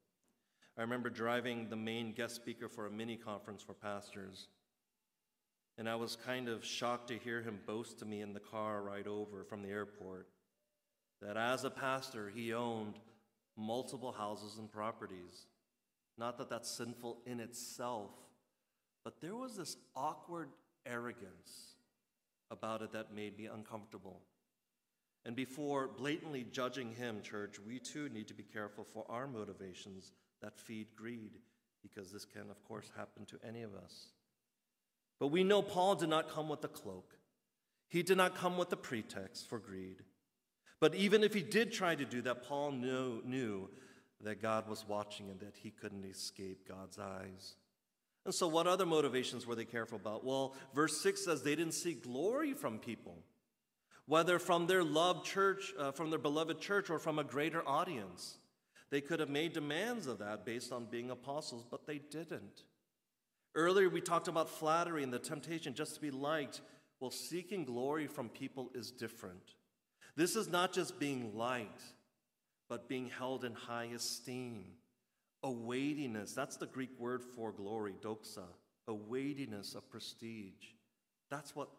I 0.78 0.82
remember 0.82 1.10
driving 1.10 1.70
the 1.70 1.76
main 1.76 2.14
guest 2.14 2.36
speaker 2.36 2.70
for 2.70 2.86
a 2.86 2.92
mini 2.92 3.18
conference 3.18 3.64
for 3.64 3.74
pastors. 3.74 4.48
And 5.78 5.90
I 5.90 5.96
was 5.96 6.16
kind 6.16 6.50
of 6.50 6.64
shocked 6.64 7.08
to 7.08 7.18
hear 7.18 7.42
him 7.42 7.60
boast 7.66 8.00
to 8.00 8.06
me 8.06 8.22
in 8.22 8.34
the 8.34 8.40
car 8.40 8.82
ride 8.82 9.08
over 9.08 9.44
from 9.44 9.62
the 9.62 9.70
airport 9.70 10.28
that 11.22 11.38
as 11.38 11.64
a 11.64 11.70
pastor, 11.70 12.32
he 12.34 12.54
owned 12.54 13.00
multiple 13.58 14.12
houses 14.12 14.58
and 14.58 14.72
properties. 14.72 15.48
Not 16.18 16.38
that 16.38 16.50
that's 16.50 16.70
sinful 16.70 17.18
in 17.26 17.40
itself, 17.40 18.12
but 19.04 19.22
there 19.22 19.36
was 19.36 19.56
this 19.56 19.78
awkward 19.96 20.50
arrogance 20.86 21.76
about 22.52 22.82
it 22.82 22.92
that 22.94 23.14
made 23.14 23.38
me 23.38 23.46
uncomfortable. 23.46 24.22
And 25.26 25.36
before 25.36 25.88
blatantly 25.88 26.46
judging 26.52 26.94
him, 26.94 27.22
church, 27.22 27.60
we 27.60 27.80
too 27.80 28.10
need 28.10 28.28
to 28.30 28.34
be 28.34 28.44
careful 28.44 28.84
for 28.84 29.06
our 29.10 29.28
motivations 29.28 30.12
that 30.42 30.58
feed 30.58 30.88
greed, 30.96 31.38
because 31.82 32.12
this 32.12 32.26
can, 32.26 32.50
of 32.50 32.64
course, 32.64 32.90
happen 32.98 33.26
to 33.26 33.38
any 33.48 33.62
of 33.62 33.76
us. 33.76 34.08
But 35.20 35.28
we 35.28 35.44
know 35.44 35.62
Paul 35.62 35.96
did 35.96 36.10
not 36.10 36.30
come 36.30 36.48
with 36.48 36.64
a 36.64 36.70
cloak. 36.70 37.16
He 37.90 38.04
did 38.04 38.18
not 38.18 38.36
come 38.36 38.58
with 38.58 38.72
a 38.72 38.78
pretext 38.78 39.50
for 39.50 39.60
greed. 39.60 39.98
But 40.80 40.96
even 40.96 41.24
if 41.24 41.34
he 41.34 41.42
did 41.42 41.72
try 41.72 41.96
to 41.96 42.06
do 42.06 42.22
that, 42.22 42.44
Paul 42.44 42.72
knew, 42.72 43.22
knew 43.26 43.70
that 44.22 44.42
God 44.42 44.68
was 44.70 44.86
watching 44.88 45.30
and 45.30 45.40
that 45.40 45.56
he 45.62 45.72
couldn't 45.72 46.06
escape 46.06 46.68
God's 46.68 46.98
eyes. 46.98 47.56
And 48.26 48.34
so, 48.34 48.48
what 48.48 48.68
other 48.68 48.86
motivations 48.86 49.48
were 49.48 49.56
they 49.56 49.66
careful 49.66 49.98
about? 49.98 50.26
Well, 50.26 50.56
verse 50.76 51.02
6 51.02 51.26
says 51.26 51.42
they 51.42 51.56
didn't 51.56 51.74
seek 51.74 52.04
glory 52.04 52.54
from 52.54 52.80
people, 52.80 53.18
whether 54.06 54.40
from 54.40 54.68
their 54.68 54.84
loved 54.84 55.26
church, 55.26 55.74
uh, 55.80 55.92
from 55.92 56.10
their 56.10 56.20
beloved 56.20 56.60
church, 56.60 56.90
or 56.90 57.00
from 57.00 57.20
a 57.20 57.24
greater 57.24 57.68
audience. 57.68 58.38
They 58.90 59.02
could 59.02 59.20
have 59.20 59.30
made 59.30 59.54
demands 59.54 60.08
of 60.08 60.20
that 60.20 60.46
based 60.46 60.72
on 60.72 60.86
being 60.86 61.12
apostles, 61.12 61.66
but 61.70 61.86
they 61.86 62.00
didn't. 62.00 62.64
Earlier, 63.56 63.90
we 63.90 64.02
talked 64.02 64.28
about 64.28 64.50
flattery 64.50 65.04
and 65.04 65.14
the 65.14 65.20
temptation 65.20 65.74
just 65.74 65.96
to 65.96 66.02
be 66.02 66.12
liked. 66.12 66.62
Well, 67.00 67.12
seeking 67.12 67.66
glory 67.66 68.08
from 68.08 68.30
people 68.30 68.70
is 68.74 68.92
different. 68.92 69.56
This 70.16 70.36
is 70.36 70.50
not 70.50 70.74
just 70.74 71.00
being 71.00 71.36
light, 71.36 71.82
but 72.68 72.88
being 72.88 73.10
held 73.10 73.44
in 73.44 73.54
high 73.54 73.90
esteem. 73.96 74.66
A 75.44 75.52
weightiness, 75.52 76.34
that's 76.34 76.58
the 76.58 76.68
Greek 76.68 76.90
word 77.00 77.24
for 77.24 77.52
glory, 77.52 77.96
doxa, 78.02 78.44
a 78.88 78.94
weightiness 78.94 79.74
of 79.74 79.90
prestige. 79.90 80.74
That's 81.30 81.56
what 81.56 81.70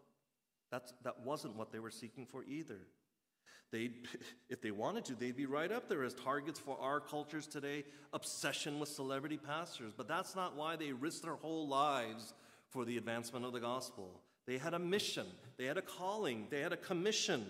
that's 0.71 0.93
that 1.03 1.19
wasn't 1.21 1.55
what 1.55 1.71
they 1.71 1.79
were 1.79 1.91
seeking 1.91 2.25
for 2.25 2.43
either. 2.45 2.79
They'd, 3.71 4.07
if 4.49 4.61
they 4.61 4.71
wanted 4.71 5.05
to, 5.05 5.15
they'd 5.15 5.35
be 5.35 5.45
right 5.45 5.71
up 5.71 5.87
there 5.87 6.03
as 6.03 6.13
targets 6.13 6.59
for 6.59 6.77
our 6.79 6.99
cultures 6.99 7.47
today, 7.47 7.83
obsession 8.13 8.79
with 8.79 8.89
celebrity 8.89 9.37
pastors, 9.37 9.93
but 9.95 10.07
that's 10.07 10.35
not 10.35 10.55
why 10.55 10.75
they 10.75 10.91
risked 10.91 11.23
their 11.23 11.35
whole 11.35 11.67
lives 11.67 12.33
for 12.69 12.85
the 12.85 12.97
advancement 12.97 13.45
of 13.45 13.53
the 13.53 13.59
gospel. 13.59 14.21
They 14.45 14.57
had 14.57 14.73
a 14.73 14.79
mission, 14.79 15.27
they 15.57 15.65
had 15.65 15.77
a 15.77 15.81
calling, 15.81 16.47
they 16.49 16.61
had 16.61 16.73
a 16.73 16.77
commission, 16.77 17.45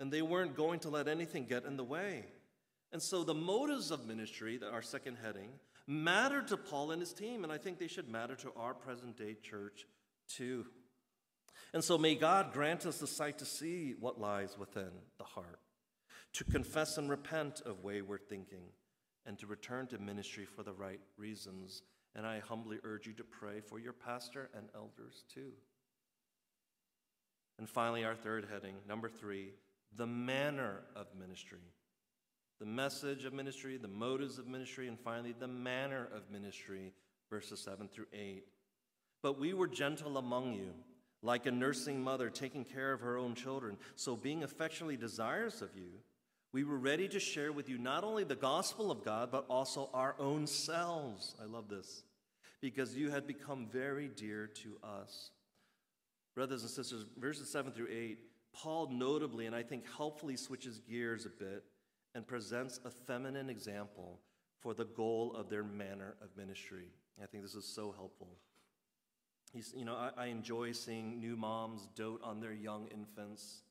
and 0.00 0.12
they 0.12 0.22
weren't 0.22 0.56
going 0.56 0.80
to 0.80 0.88
let 0.88 1.08
anything 1.08 1.46
get 1.46 1.64
in 1.64 1.76
the 1.76 1.84
way. 1.84 2.24
And 2.92 3.02
so 3.02 3.24
the 3.24 3.34
motives 3.34 3.90
of 3.90 4.06
ministry, 4.06 4.60
our 4.72 4.82
second 4.82 5.18
heading, 5.22 5.50
mattered 5.86 6.48
to 6.48 6.56
Paul 6.56 6.92
and 6.92 7.00
his 7.00 7.12
team, 7.12 7.44
and 7.44 7.52
I 7.52 7.58
think 7.58 7.78
they 7.78 7.88
should 7.88 8.08
matter 8.08 8.36
to 8.36 8.52
our 8.56 8.74
present 8.74 9.16
day 9.16 9.36
church 9.42 9.86
too. 10.28 10.66
And 11.72 11.82
so 11.82 11.98
may 11.98 12.14
God 12.14 12.52
grant 12.52 12.86
us 12.86 12.98
the 12.98 13.06
sight 13.06 13.38
to 13.38 13.44
see 13.44 13.94
what 13.98 14.20
lies 14.20 14.56
within 14.56 14.90
the 15.18 15.24
heart, 15.24 15.58
to 16.34 16.44
confess 16.44 16.98
and 16.98 17.10
repent 17.10 17.62
of 17.66 17.82
wayward 17.82 18.28
thinking, 18.28 18.66
and 19.26 19.38
to 19.38 19.46
return 19.46 19.86
to 19.88 19.98
ministry 19.98 20.44
for 20.44 20.62
the 20.62 20.72
right 20.72 21.00
reasons. 21.16 21.82
And 22.14 22.26
I 22.26 22.38
humbly 22.38 22.78
urge 22.84 23.08
you 23.08 23.12
to 23.14 23.24
pray 23.24 23.60
for 23.60 23.80
your 23.80 23.92
pastor 23.92 24.50
and 24.56 24.68
elders 24.74 25.24
too. 25.32 25.52
And 27.58 27.68
finally, 27.68 28.04
our 28.04 28.14
third 28.14 28.46
heading, 28.52 28.76
number 28.88 29.08
three, 29.08 29.50
the 29.96 30.06
manner 30.06 30.82
of 30.96 31.06
ministry 31.18 31.58
the 32.60 32.66
message 32.66 33.24
of 33.24 33.32
ministry, 33.32 33.76
the 33.76 33.88
motives 33.88 34.38
of 34.38 34.46
ministry, 34.46 34.88
and 34.88 34.98
finally, 34.98 35.34
the 35.38 35.48
manner 35.48 36.08
of 36.14 36.30
ministry, 36.30 36.92
verses 37.28 37.60
7 37.60 37.88
through 37.88 38.06
8. 38.12 38.44
But 39.22 39.38
we 39.38 39.52
were 39.54 39.66
gentle 39.66 40.16
among 40.18 40.54
you, 40.54 40.70
like 41.22 41.46
a 41.46 41.50
nursing 41.50 42.02
mother 42.02 42.30
taking 42.30 42.64
care 42.64 42.92
of 42.92 43.00
her 43.00 43.16
own 43.18 43.34
children. 43.34 43.76
So, 43.96 44.16
being 44.16 44.44
affectionately 44.44 44.96
desirous 44.96 45.62
of 45.62 45.76
you, 45.76 45.90
we 46.52 46.62
were 46.62 46.78
ready 46.78 47.08
to 47.08 47.18
share 47.18 47.52
with 47.52 47.68
you 47.68 47.76
not 47.76 48.04
only 48.04 48.22
the 48.22 48.36
gospel 48.36 48.90
of 48.90 49.04
God, 49.04 49.30
but 49.32 49.46
also 49.50 49.90
our 49.92 50.14
own 50.18 50.46
selves. 50.46 51.34
I 51.42 51.46
love 51.46 51.68
this. 51.68 52.04
Because 52.60 52.94
you 52.94 53.10
had 53.10 53.26
become 53.26 53.66
very 53.70 54.08
dear 54.08 54.46
to 54.62 54.78
us. 54.82 55.32
Brothers 56.34 56.62
and 56.62 56.70
sisters, 56.70 57.04
verses 57.18 57.50
7 57.50 57.72
through 57.72 57.88
8, 57.90 58.18
Paul 58.54 58.88
notably, 58.90 59.46
and 59.46 59.54
I 59.54 59.62
think 59.62 59.84
helpfully, 59.96 60.36
switches 60.36 60.78
gears 60.78 61.26
a 61.26 61.30
bit 61.30 61.64
and 62.14 62.26
presents 62.26 62.80
a 62.84 62.90
feminine 62.90 63.50
example 63.50 64.20
for 64.60 64.74
the 64.74 64.84
goal 64.84 65.34
of 65.36 65.50
their 65.50 65.64
manner 65.64 66.14
of 66.22 66.36
ministry. 66.36 66.86
I 67.22 67.26
think 67.26 67.42
this 67.42 67.54
is 67.54 67.66
so 67.66 67.92
helpful. 67.96 68.28
He's, 69.52 69.74
you 69.76 69.84
know, 69.84 69.94
I, 69.94 70.10
I 70.16 70.26
enjoy 70.26 70.72
seeing 70.72 71.20
new 71.20 71.36
moms 71.36 71.86
dote 71.94 72.20
on 72.24 72.40
their 72.40 72.52
young 72.52 72.88
infants 72.88 73.62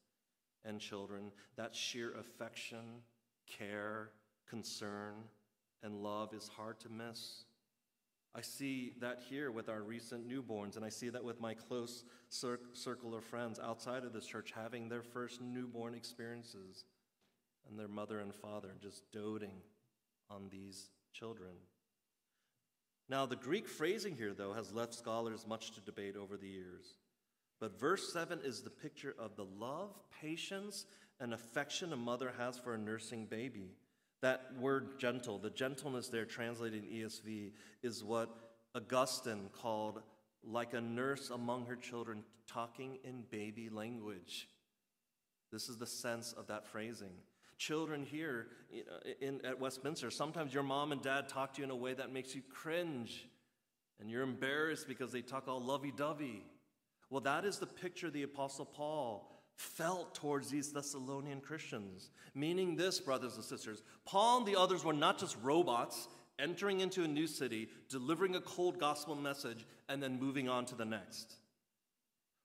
and 0.64 0.80
children. 0.80 1.32
That 1.58 1.76
sheer 1.76 2.14
affection, 2.18 3.02
care, 3.48 4.12
concern, 4.50 5.16
and 5.82 6.04
love 6.04 6.34
is 6.34 6.48
hard 6.48 6.80
to 6.82 6.90
miss. 6.90 7.44
I 8.36 8.42
see 8.42 8.94
that 9.00 9.22
here 9.30 9.52
with 9.52 9.70
our 9.70 9.82
recent 9.82 10.28
newborns, 10.28 10.76
and 10.76 10.84
I 10.84 10.90
see 10.90 11.10
that 11.10 11.24
with 11.24 11.40
my 11.40 11.54
close 11.54 12.04
cir- 12.30 12.60
circle 12.74 13.14
of 13.14 13.24
friends 13.24 13.60
outside 13.60 14.04
of 14.04 14.14
this 14.14 14.26
church 14.26 14.52
having 14.56 14.90
their 14.90 15.04
first 15.04 15.40
newborn 15.40 15.94
experiences 15.94 16.86
and 17.70 17.78
their 17.78 17.88
mother 17.88 18.20
and 18.20 18.34
father, 18.34 18.72
just 18.82 19.04
doting 19.12 19.62
on 20.30 20.50
these 20.52 20.90
children. 21.14 21.52
Now, 23.08 23.26
the 23.28 23.36
Greek 23.36 23.68
phrasing 23.68 24.16
here, 24.16 24.34
though, 24.34 24.54
has 24.54 24.74
left 24.74 24.96
scholars 24.96 25.46
much 25.48 25.72
to 25.72 25.82
debate 25.82 26.16
over 26.16 26.36
the 26.36 26.48
years. 26.48 26.98
But 27.60 27.80
verse 27.80 28.12
7 28.12 28.40
is 28.44 28.62
the 28.62 28.70
picture 28.70 29.16
of 29.20 29.36
the 29.36 29.46
love, 29.46 29.92
patience, 30.22 30.86
and 31.20 31.34
affection 31.34 31.94
a 31.94 31.98
mother 31.98 32.34
has 32.38 32.58
for 32.58 32.74
a 32.74 32.78
nursing 32.78 33.26
baby. 33.26 33.76
That 34.24 34.54
word 34.60 34.98
gentle, 35.00 35.38
the 35.38 35.50
gentleness 35.50 36.08
there 36.08 36.26
translated 36.26 36.84
in 36.84 36.90
ESV, 36.90 37.52
is 37.84 38.04
what 38.04 38.30
Augustine 38.74 39.50
called 39.54 40.02
like 40.44 40.74
a 40.74 40.82
nurse 40.82 41.30
among 41.30 41.68
her 41.68 41.76
children 41.76 42.24
talking 42.48 42.98
in 43.04 43.24
baby 43.30 43.70
language. 43.70 44.48
This 45.52 45.70
is 45.70 45.78
the 45.78 45.86
sense 45.86 46.34
of 46.34 46.48
that 46.48 46.66
phrasing 46.66 47.12
children 47.58 48.04
here 48.04 48.48
in, 49.22 49.40
at 49.46 49.60
Westminster, 49.60 50.12
sometimes 50.12 50.54
your 50.54 50.64
mom 50.64 50.92
and 50.92 51.02
dad 51.02 51.30
talk 51.30 51.54
to 51.54 51.62
you 51.62 51.66
in 51.66 51.72
a 51.72 51.76
way 51.76 51.94
that 51.94 52.12
makes 52.12 52.36
you 52.36 52.42
cringe 52.50 53.28
and 54.00 54.10
you're 54.10 54.24
embarrassed 54.24 54.88
because 54.88 55.12
they 55.12 55.22
talk 55.22 55.48
all 55.48 55.62
lovey 55.62 55.94
dovey. 55.96 56.44
Well, 57.10 57.22
that 57.22 57.46
is 57.46 57.60
the 57.60 57.68
picture 57.68 58.10
the 58.10 58.24
Apostle 58.24 58.66
Paul 58.66 59.33
felt 59.64 60.14
towards 60.14 60.50
these 60.50 60.72
Thessalonian 60.72 61.40
Christians. 61.40 62.12
Meaning 62.36 62.76
this, 62.76 63.00
brothers 63.00 63.36
and 63.36 63.44
sisters, 63.44 63.82
Paul 64.06 64.40
and 64.40 64.46
the 64.46 64.60
others 64.60 64.84
were 64.84 64.94
not 64.94 65.18
just 65.18 65.38
robots 65.42 66.08
entering 66.40 66.82
into 66.82 67.04
a 67.04 67.08
new 67.08 67.28
city, 67.28 67.70
delivering 67.90 68.36
a 68.36 68.42
cold 68.42 68.80
gospel 68.80 69.16
message, 69.16 69.66
and 69.88 70.02
then 70.02 70.20
moving 70.20 70.50
on 70.50 70.66
to 70.66 70.76
the 70.76 70.86
next. 70.86 71.36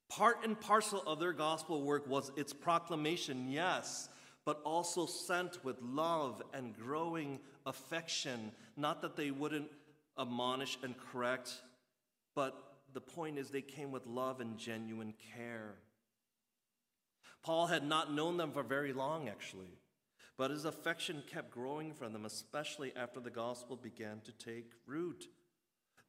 Part 0.09 0.45
and 0.45 0.59
parcel 0.59 1.03
of 1.07 1.21
their 1.21 1.33
gospel 1.33 1.83
work 1.83 2.07
was 2.07 2.31
its 2.37 2.53
proclamation, 2.53 3.51
yes, 3.51 4.09
but 4.45 4.61
also 4.65 5.05
sent 5.05 5.63
with 5.65 5.77
love 5.83 6.43
and 6.55 6.77
growing 6.79 7.41
affection. 7.67 8.53
Not 8.77 9.03
that 9.03 9.17
they 9.17 9.31
wouldn't 9.31 9.69
admonish 10.19 10.79
and 10.83 10.95
correct, 10.97 11.53
but 12.35 12.79
the 12.95 13.01
point 13.01 13.39
is 13.39 13.51
they 13.51 13.61
came 13.61 13.91
with 13.91 14.07
love 14.07 14.41
and 14.41 14.57
genuine 14.57 15.15
care. 15.35 15.75
Paul 17.49 17.69
had 17.69 17.83
not 17.83 18.13
known 18.13 18.37
them 18.37 18.53
for 18.53 18.63
very 18.63 18.93
long, 18.93 19.27
actually, 19.27 19.79
but 20.37 20.51
his 20.51 20.67
affection 20.67 21.23
kept 21.27 21.51
growing 21.51 21.95
for 21.95 22.07
them, 22.11 22.27
especially 22.27 22.93
after 22.95 23.21
the 23.21 23.31
gospel 23.31 23.75
began 23.75 24.21
to 24.27 24.33
take 24.33 24.73
root. 24.85 25.25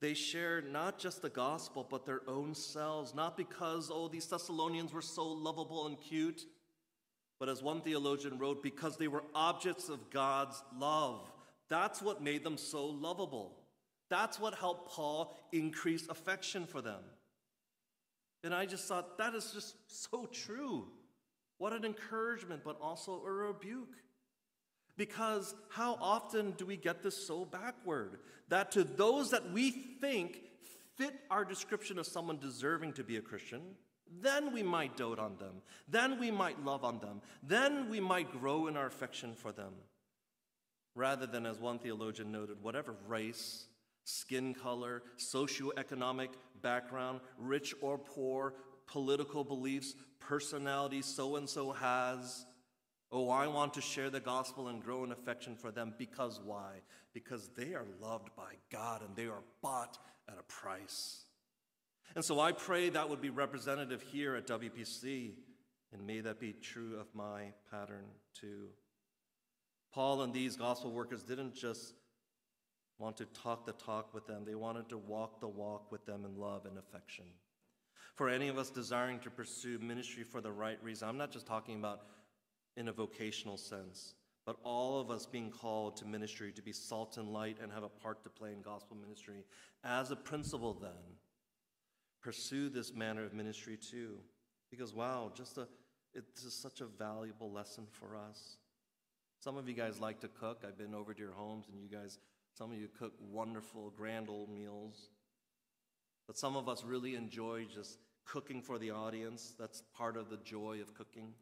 They 0.01 0.15
shared 0.15 0.69
not 0.69 0.99
just 0.99 1.21
the 1.21 1.29
gospel, 1.29 1.87
but 1.89 2.05
their 2.05 2.23
own 2.27 2.55
selves, 2.55 3.15
not 3.15 3.37
because, 3.37 3.89
oh, 3.89 4.09
these 4.09 4.25
Thessalonians 4.25 4.91
were 4.91 5.01
so 5.01 5.29
lovable 5.29 5.87
and 5.87 5.97
cute 5.97 6.45
but 7.39 7.47
as 7.47 7.63
one 7.63 7.79
theologian 7.79 8.37
wrote, 8.37 8.61
because 8.61 8.97
they 8.97 9.07
were 9.07 9.23
objects 9.33 9.87
of 9.87 10.09
God's 10.09 10.61
love. 10.77 11.31
That's 11.69 12.01
what 12.01 12.21
made 12.21 12.43
them 12.43 12.57
so 12.57 12.85
lovable. 12.85 13.55
That's 14.09 14.41
what 14.41 14.55
helped 14.55 14.91
Paul 14.91 15.37
increase 15.53 16.05
affection 16.09 16.65
for 16.65 16.81
them. 16.81 16.99
And 18.43 18.53
I 18.53 18.65
just 18.65 18.89
thought, 18.89 19.17
that 19.19 19.35
is 19.35 19.51
just 19.53 19.75
so 19.87 20.25
true. 20.25 20.87
What 21.59 21.73
an 21.73 21.85
encouragement, 21.85 22.63
but 22.63 22.77
also 22.81 23.21
a 23.23 23.31
rebuke. 23.31 23.95
Because 24.97 25.53
how 25.69 25.97
often 26.01 26.51
do 26.51 26.65
we 26.65 26.75
get 26.75 27.03
this 27.03 27.15
so 27.15 27.45
backward? 27.45 28.19
That 28.47 28.71
to 28.71 28.83
those 28.83 29.31
that 29.31 29.51
we 29.51 29.71
think 29.71 30.41
fit 30.97 31.13
our 31.29 31.45
description 31.45 31.99
of 31.99 32.07
someone 32.07 32.39
deserving 32.39 32.93
to 32.93 33.03
be 33.03 33.17
a 33.17 33.21
Christian, 33.21 33.61
then 34.21 34.53
we 34.53 34.63
might 34.63 34.97
dote 34.97 35.19
on 35.19 35.37
them. 35.37 35.61
Then 35.87 36.19
we 36.19 36.31
might 36.31 36.63
love 36.65 36.83
on 36.83 36.99
them. 36.99 37.21
Then 37.43 37.89
we 37.89 37.99
might 37.99 38.31
grow 38.31 38.67
in 38.67 38.75
our 38.75 38.87
affection 38.87 39.33
for 39.35 39.51
them. 39.51 39.73
Rather 40.95 41.27
than, 41.27 41.45
as 41.45 41.59
one 41.59 41.79
theologian 41.79 42.31
noted, 42.31 42.61
whatever 42.61 42.95
race, 43.07 43.67
skin 44.03 44.53
color, 44.53 45.03
socioeconomic 45.17 46.29
background, 46.61 47.21
rich 47.37 47.73
or 47.81 47.97
poor, 47.97 48.55
political 48.91 49.43
beliefs, 49.43 49.95
personality 50.19 51.01
so 51.01 51.35
and 51.35 51.47
so 51.47 51.71
has. 51.71 52.45
Oh, 53.11 53.29
I 53.29 53.47
want 53.47 53.73
to 53.75 53.81
share 53.81 54.09
the 54.09 54.19
gospel 54.19 54.67
and 54.67 54.83
grow 54.83 55.03
in 55.03 55.11
affection 55.11 55.55
for 55.55 55.71
them 55.71 55.93
because 55.97 56.39
why? 56.43 56.81
Because 57.13 57.49
they 57.57 57.73
are 57.73 57.85
loved 58.01 58.29
by 58.35 58.53
God 58.71 59.01
and 59.01 59.15
they 59.15 59.25
are 59.25 59.43
bought 59.61 59.97
at 60.27 60.37
a 60.37 60.43
price. 60.43 61.23
And 62.15 62.23
so 62.23 62.39
I 62.39 62.51
pray 62.51 62.89
that 62.89 63.09
would 63.09 63.21
be 63.21 63.29
representative 63.29 64.01
here 64.01 64.35
at 64.35 64.47
WPC, 64.47 65.33
and 65.93 66.05
may 66.05 66.21
that 66.21 66.39
be 66.39 66.53
true 66.53 66.97
of 66.99 67.07
my 67.13 67.53
pattern 67.71 68.05
too. 68.33 68.69
Paul 69.93 70.21
and 70.21 70.33
these 70.33 70.55
gospel 70.55 70.91
workers 70.91 71.23
didn't 71.23 71.55
just 71.55 71.93
want 72.97 73.17
to 73.17 73.25
talk 73.25 73.65
the 73.65 73.73
talk 73.73 74.13
with 74.13 74.27
them. 74.27 74.43
They 74.45 74.55
wanted 74.55 74.89
to 74.89 74.97
walk 74.97 75.39
the 75.39 75.47
walk 75.47 75.91
with 75.91 76.05
them 76.05 76.25
in 76.25 76.39
love 76.39 76.65
and 76.65 76.77
affection. 76.77 77.25
For 78.19 78.27
any 78.27 78.49
of 78.49 78.57
us 78.57 78.69
desiring 78.69 79.19
to 79.19 79.29
pursue 79.29 79.79
ministry 79.79 80.25
for 80.25 80.41
the 80.41 80.51
right 80.51 80.77
reason, 80.83 81.07
I'm 81.07 81.17
not 81.17 81.31
just 81.31 81.45
talking 81.45 81.77
about 81.77 82.01
in 82.75 82.89
a 82.89 82.91
vocational 82.91 83.55
sense, 83.55 84.13
but 84.45 84.57
all 84.61 84.99
of 84.99 85.09
us 85.09 85.25
being 85.25 85.49
called 85.49 85.95
to 85.95 86.05
ministry 86.05 86.51
to 86.51 86.61
be 86.61 86.73
salt 86.73 87.15
and 87.15 87.29
light 87.29 87.59
and 87.63 87.71
have 87.71 87.83
a 87.83 87.87
part 87.87 88.21
to 88.23 88.29
play 88.29 88.51
in 88.51 88.61
gospel 88.61 88.97
ministry. 88.97 89.45
As 89.85 90.11
a 90.11 90.17
principle, 90.17 90.73
then, 90.73 91.15
pursue 92.21 92.67
this 92.67 92.93
manner 92.93 93.23
of 93.23 93.33
ministry 93.33 93.77
too. 93.77 94.17
Because, 94.69 94.93
wow, 94.93 95.31
just 95.33 95.57
a, 95.57 95.65
it's 96.13 96.43
just 96.43 96.61
such 96.61 96.81
a 96.81 96.87
valuable 96.87 97.49
lesson 97.49 97.85
for 97.89 98.17
us. 98.17 98.57
Some 99.39 99.55
of 99.55 99.69
you 99.69 99.75
guys 99.75 100.01
like 100.01 100.19
to 100.19 100.27
cook. 100.27 100.65
I've 100.67 100.77
been 100.77 100.93
over 100.93 101.13
to 101.13 101.21
your 101.21 101.31
homes, 101.31 101.67
and 101.71 101.81
you 101.81 101.87
guys, 101.87 102.19
some 102.53 102.69
of 102.69 102.77
you 102.77 102.89
cook 102.99 103.13
wonderful, 103.31 103.93
grand 103.95 104.27
old 104.27 104.49
meals. 104.49 105.07
But 106.27 106.37
some 106.37 106.57
of 106.57 106.67
us 106.67 106.83
really 106.83 107.15
enjoy 107.15 107.65
just 107.73 107.97
cooking 108.25 108.61
for 108.61 108.77
the 108.77 108.91
audience. 108.91 109.53
That's 109.59 109.83
part 109.95 110.17
of 110.17 110.29
the 110.29 110.37
joy 110.37 110.79
of 110.81 110.93
cooking. 110.93 111.33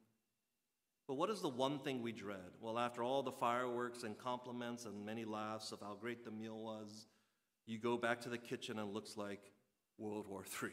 But 1.07 1.15
what 1.15 1.29
is 1.29 1.41
the 1.41 1.49
one 1.49 1.79
thing 1.79 2.01
we 2.01 2.11
dread? 2.11 2.51
Well, 2.61 2.77
after 2.77 3.01
all 3.01 3.23
the 3.23 3.31
fireworks 3.31 4.03
and 4.03 4.17
compliments 4.17 4.85
and 4.85 5.05
many 5.05 5.23
laughs 5.23 5.71
of 5.71 5.79
how 5.79 5.95
great 5.99 6.25
the 6.25 6.31
meal 6.31 6.57
was, 6.57 7.07
you 7.65 7.79
go 7.79 7.97
back 7.97 8.21
to 8.21 8.29
the 8.29 8.37
kitchen 8.37 8.77
and 8.77 8.89
it 8.89 8.93
looks 8.93 9.15
like 9.15 9.39
World 9.97 10.27
War 10.27 10.43
III. 10.63 10.69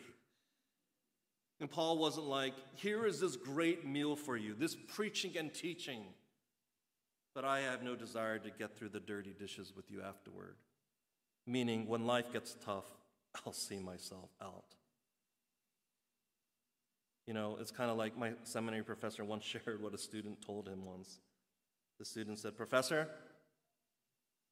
And 1.61 1.71
Paul 1.71 1.99
wasn't 1.99 2.27
like, 2.27 2.55
here 2.75 3.07
is 3.07 3.21
this 3.21 3.37
great 3.37 3.87
meal 3.87 4.17
for 4.17 4.37
you, 4.37 4.55
this 4.55 4.75
preaching 4.75 5.37
and 5.39 5.55
teaching, 5.55 6.03
but 7.33 7.45
I 7.45 7.61
have 7.61 7.83
no 7.83 7.95
desire 7.95 8.39
to 8.41 8.51
get 8.51 8.77
through 8.77 8.91
the 8.91 9.01
dirty 9.01 9.35
dishes 9.39 9.73
with 9.75 9.91
you 9.91 10.03
afterward. 10.03 10.57
Meaning, 11.47 11.87
when 11.87 12.07
life 12.07 12.33
gets 12.33 12.57
tough, 12.65 12.87
I'll 13.47 13.53
see 13.53 13.79
myself 13.79 14.31
out. 14.43 14.75
You 17.27 17.33
know, 17.33 17.57
it's 17.61 17.71
kind 17.71 17.91
of 17.91 17.97
like 17.97 18.17
my 18.19 18.33
seminary 18.43 18.85
professor 18.85 19.25
once 19.25 19.45
shared 19.65 19.83
what 19.83 19.95
a 19.95 19.99
student 19.99 20.43
told 20.43 20.69
him 20.69 20.85
once. 20.85 21.21
The 21.99 22.05
student 22.05 22.39
said, 22.39 22.57
Professor, 22.57 23.09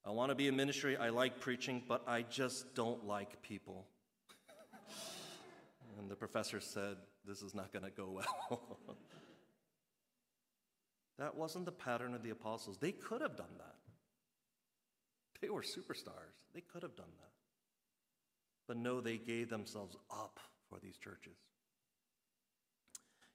I 0.05 0.11
want 0.11 0.31
to 0.31 0.35
be 0.35 0.49
in 0.49 0.57
ministry. 0.57 0.97
I 0.97 1.11
like 1.11 1.41
preaching, 1.41 1.83
but 1.87 2.03
I 2.07 2.23
just 2.23 2.75
don't 2.75 3.07
like 3.07 3.43
people. 3.43 3.87
and 5.99 6.11
the 6.11 6.17
professor 6.17 6.61
said, 6.61 6.97
This 7.27 7.43
is 7.43 7.55
not 7.55 7.73
going 7.73 7.85
to 7.85 7.91
go 7.91 8.11
well. 8.51 8.97
that 11.19 11.37
wasn't 11.37 11.67
the 11.67 11.73
pattern 11.73 12.15
of 12.15 12.23
the 12.23 12.31
apostles. 12.31 12.79
They 12.79 12.93
could 12.93 13.21
have 13.21 13.37
done 13.37 13.55
that. 13.59 13.75
They 15.41 15.51
were 15.51 15.63
superstars. 15.63 16.47
They 16.55 16.61
could 16.61 16.83
have 16.83 16.97
done 16.97 17.11
that. 17.19 17.33
But 18.69 18.77
no, 18.77 19.01
they 19.01 19.19
gave 19.19 19.51
themselves 19.51 19.97
up 20.11 20.39
for 20.71 20.79
these 20.79 20.97
churches. 20.97 21.37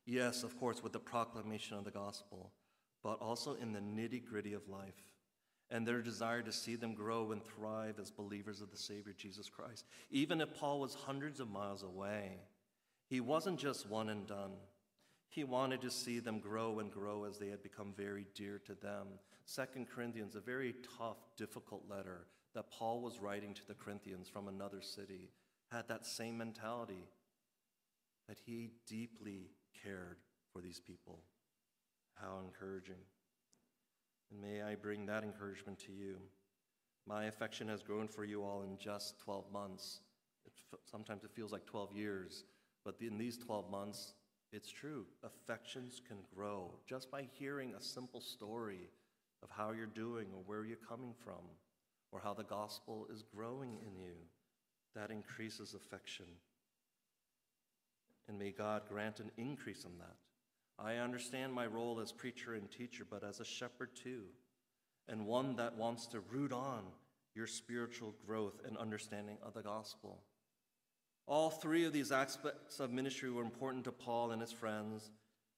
Yes, 0.08 0.44
of 0.44 0.58
course, 0.58 0.82
with 0.82 0.94
the 0.94 1.00
proclamation 1.00 1.78
of 1.78 1.84
the 1.84 1.92
gospel, 1.92 2.54
but 3.04 3.20
also 3.20 3.56
in 3.56 3.74
the 3.74 3.82
nitty 3.82 4.26
gritty 4.26 4.54
of 4.54 4.70
life 4.70 4.96
and 5.70 5.86
their 5.86 6.02
desire 6.02 6.42
to 6.42 6.52
see 6.54 6.78
them 6.78 6.94
grow 6.94 7.34
and 7.34 7.44
thrive 7.44 8.00
as 8.00 8.10
believers 8.10 8.62
of 8.62 8.72
the 8.72 8.78
Savior 8.78 9.14
Jesus 9.18 9.50
Christ. 9.50 9.86
Even 10.10 10.40
if 10.40 10.56
Paul 10.56 10.80
was 10.80 10.94
hundreds 10.94 11.42
of 11.42 11.50
miles 11.50 11.84
away, 11.84 12.40
he 13.10 13.20
wasn't 13.20 13.60
just 13.60 13.90
one 13.90 14.08
and 14.08 14.26
done. 14.26 14.54
He 15.28 15.44
wanted 15.44 15.82
to 15.82 15.92
see 15.92 16.20
them 16.20 16.40
grow 16.40 16.80
and 16.80 16.90
grow 16.90 17.26
as 17.26 17.38
they 17.38 17.50
had 17.50 17.62
become 17.62 17.94
very 17.98 18.28
dear 18.34 18.62
to 18.66 18.76
them. 18.76 19.08
Second 19.44 19.88
Corinthians, 19.90 20.36
a 20.36 20.40
very 20.40 20.74
tough, 20.98 21.18
difficult 21.36 21.84
letter 21.90 22.28
that 22.54 22.72
Paul 22.72 23.02
was 23.02 23.20
writing 23.20 23.54
to 23.56 23.68
the 23.68 23.74
Corinthians 23.74 24.30
from 24.30 24.48
another 24.48 24.82
city, 24.82 25.32
had 25.70 25.90
that 25.90 26.06
same 26.06 26.38
mentality 26.38 27.10
that 28.30 28.38
he 28.46 28.72
deeply 28.88 29.52
cared 29.88 30.18
for 30.52 30.62
these 30.62 30.80
people. 30.80 31.20
How 32.16 32.40
encouraging. 32.44 33.02
And 34.32 34.42
may 34.42 34.62
I 34.62 34.76
bring 34.76 35.06
that 35.06 35.24
encouragement 35.24 35.80
to 35.80 35.92
you. 35.92 36.18
My 37.08 37.26
affection 37.26 37.70
has 37.70 37.82
grown 37.82 38.08
for 38.08 38.26
you 38.26 38.44
all 38.44 38.64
in 38.64 38.78
just 38.78 39.20
12 39.20 39.52
months. 39.52 40.02
It, 40.46 40.52
sometimes 40.90 41.24
it 41.24 41.32
feels 41.32 41.54
like 41.54 41.66
12 41.66 41.94
years, 41.94 42.44
but 42.84 42.96
in 43.00 43.18
these 43.18 43.38
12 43.38 43.70
months, 43.70 44.14
it's 44.52 44.70
true. 44.70 45.06
Affections 45.24 46.02
can 46.06 46.18
grow 46.36 46.74
just 46.86 47.10
by 47.10 47.28
hearing 47.38 47.74
a 47.74 47.82
simple 47.82 48.22
story 48.22 48.90
of 49.44 49.50
how 49.50 49.72
you're 49.72 49.86
doing 49.86 50.28
or 50.34 50.42
where 50.46 50.66
you're 50.66 50.78
coming 50.78 51.14
from 51.24 51.44
or 52.12 52.20
how 52.22 52.34
the 52.34 52.44
gospel 52.44 53.08
is 53.14 53.24
growing 53.36 53.78
in 53.86 54.02
you. 54.02 54.16
That 54.96 55.12
increases 55.12 55.76
affection. 55.76 56.26
And 58.28 58.38
may 58.38 58.52
God 58.52 58.84
grant 58.90 59.20
an 59.20 59.32
increase 59.38 59.86
in 59.86 59.98
that. 60.00 60.16
I 60.80 60.98
understand 60.98 61.54
my 61.54 61.66
role 61.66 62.00
as 62.00 62.12
preacher 62.12 62.54
and 62.54 62.70
teacher, 62.70 63.06
but 63.10 63.24
as 63.24 63.40
a 63.40 63.46
shepherd 63.46 63.96
too, 63.96 64.24
and 65.08 65.26
one 65.26 65.56
that 65.56 65.78
wants 65.78 66.06
to 66.08 66.20
root 66.20 66.52
on 66.52 66.84
your 67.34 67.48
spiritual 67.48 68.14
growth 68.26 68.62
and 68.66 68.78
understanding 68.78 69.38
of 69.42 69.54
the 69.54 69.62
gospel. 69.62 70.22
All 71.26 71.50
three 71.50 71.86
of 71.86 71.94
these 71.94 72.12
aspects 72.12 72.80
of 72.80 72.92
ministry 72.92 73.32
were 73.32 73.42
important 73.42 73.86
to 73.86 73.92
Paul 73.92 74.32
and 74.32 74.42
his 74.42 74.52
friends, 74.52 75.12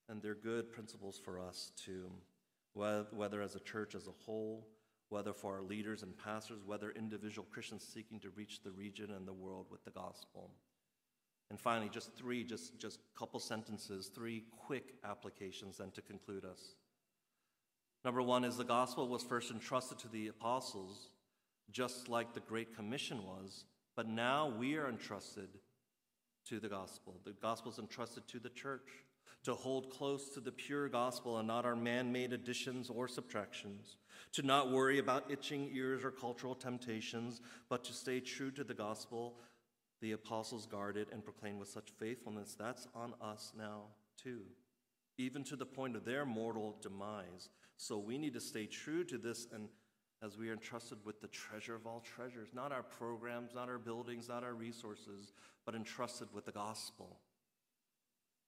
and 0.08 0.22
they're 0.22 0.36
good 0.36 0.72
principles 0.72 1.20
for 1.24 1.40
us 1.40 1.72
too, 1.76 2.12
whether 2.74 3.42
as 3.42 3.56
a 3.56 3.60
church 3.60 3.96
as 3.96 4.08
a 4.08 4.24
whole, 4.26 4.68
whether 5.10 5.34
for 5.34 5.56
our 5.56 5.62
leaders 5.62 6.04
and 6.04 6.18
pastors, 6.18 6.62
whether 6.66 6.92
individual 6.92 7.48
Christians 7.52 7.88
seeking 7.94 8.20
to 8.20 8.30
reach 8.30 8.62
the 8.64 8.72
region 8.72 9.12
and 9.12 9.28
the 9.28 9.34
world 9.34 9.68
with 9.70 9.84
the 9.84 9.92
gospel. 9.92 10.52
And 11.50 11.60
finally, 11.60 11.90
just 11.90 12.16
three, 12.16 12.44
just 12.44 12.78
just 12.80 13.00
couple 13.18 13.40
sentences, 13.40 14.12
three 14.14 14.44
quick 14.52 14.96
applications 15.04 15.78
then 15.78 15.92
to 15.92 16.02
conclude 16.02 16.46
us. 16.46 16.76
Number 18.06 18.22
one 18.22 18.46
is 18.46 18.56
the 18.56 18.64
gospel 18.64 19.08
was 19.08 19.24
first 19.24 19.52
entrusted 19.52 20.00
to 20.00 20.08
the 20.08 20.28
apostles, 20.28 21.10
just 21.72 22.08
like 22.08 22.34
the 22.34 22.40
Great 22.40 22.76
Commission 22.76 23.24
was, 23.26 23.66
but 23.96 24.08
now 24.08 24.54
we 24.58 24.78
are 24.78 24.88
entrusted 24.88 25.50
to 26.48 26.60
the 26.60 26.70
gospel. 26.70 27.20
The 27.26 27.34
gospel 27.34 27.72
is 27.72 27.80
entrusted 27.80 28.28
to 28.30 28.40
the 28.40 28.50
church 28.50 28.88
to 29.44 29.54
hold 29.54 29.90
close 29.90 30.30
to 30.30 30.40
the 30.40 30.52
pure 30.52 30.90
gospel 30.90 31.38
and 31.38 31.48
not 31.48 31.66
our 31.66 31.76
man 31.76 32.12
made 32.12 32.34
additions 32.34 32.90
or 32.90 33.08
subtractions, 33.08 33.98
to 34.34 34.42
not 34.42 34.72
worry 34.72 35.00
about 35.00 35.30
itching 35.32 35.70
ears 35.74 36.04
or 36.04 36.12
cultural 36.12 36.56
temptations, 36.56 37.42
but 37.70 37.84
to 37.84 37.94
stay 37.94 38.20
true 38.20 38.52
to 38.52 38.64
the 38.64 38.74
gospel 38.74 39.40
the 40.02 40.14
apostles 40.14 40.66
guarded 40.66 41.08
and 41.12 41.24
proclaimed 41.24 41.60
with 41.60 41.70
such 41.70 41.90
faithfulness, 41.98 42.56
that's 42.58 42.88
on 42.96 43.14
us 43.22 43.54
now 43.58 43.84
too, 44.22 44.42
even 45.18 45.44
to 45.46 45.56
the 45.56 45.66
point 45.66 45.96
of 45.96 46.06
their 46.06 46.26
mortal 46.26 46.78
demise. 46.82 47.50
So 47.78 47.98
we 47.98 48.18
need 48.18 48.34
to 48.34 48.42
stay 48.42 48.66
true 48.66 49.04
to 49.06 49.18
this 49.18 49.48
and 49.54 49.70
as 50.22 50.38
we 50.38 50.50
are 50.50 50.54
entrusted 50.54 50.98
with 51.06 51.22
the 51.22 51.28
treasure 51.28 51.76
of 51.76 51.88
all 51.88 52.02
treasures, 52.02 52.50
not 52.54 52.72
our 52.74 52.84
programs, 52.84 53.52
not 53.56 53.70
our 53.70 53.78
buildings, 53.78 54.28
not 54.28 54.44
our 54.44 54.54
resources, 54.54 55.32
but 55.66 55.76
entrusted 55.76 56.28
with 56.34 56.46
the 56.46 56.52
gospel. 56.52 57.20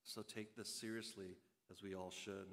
So 0.04 0.22
take 0.22 0.56
this 0.56 0.68
seriously 0.68 1.38
as 1.72 1.82
we 1.82 1.96
all 1.96 2.12
should. 2.12 2.48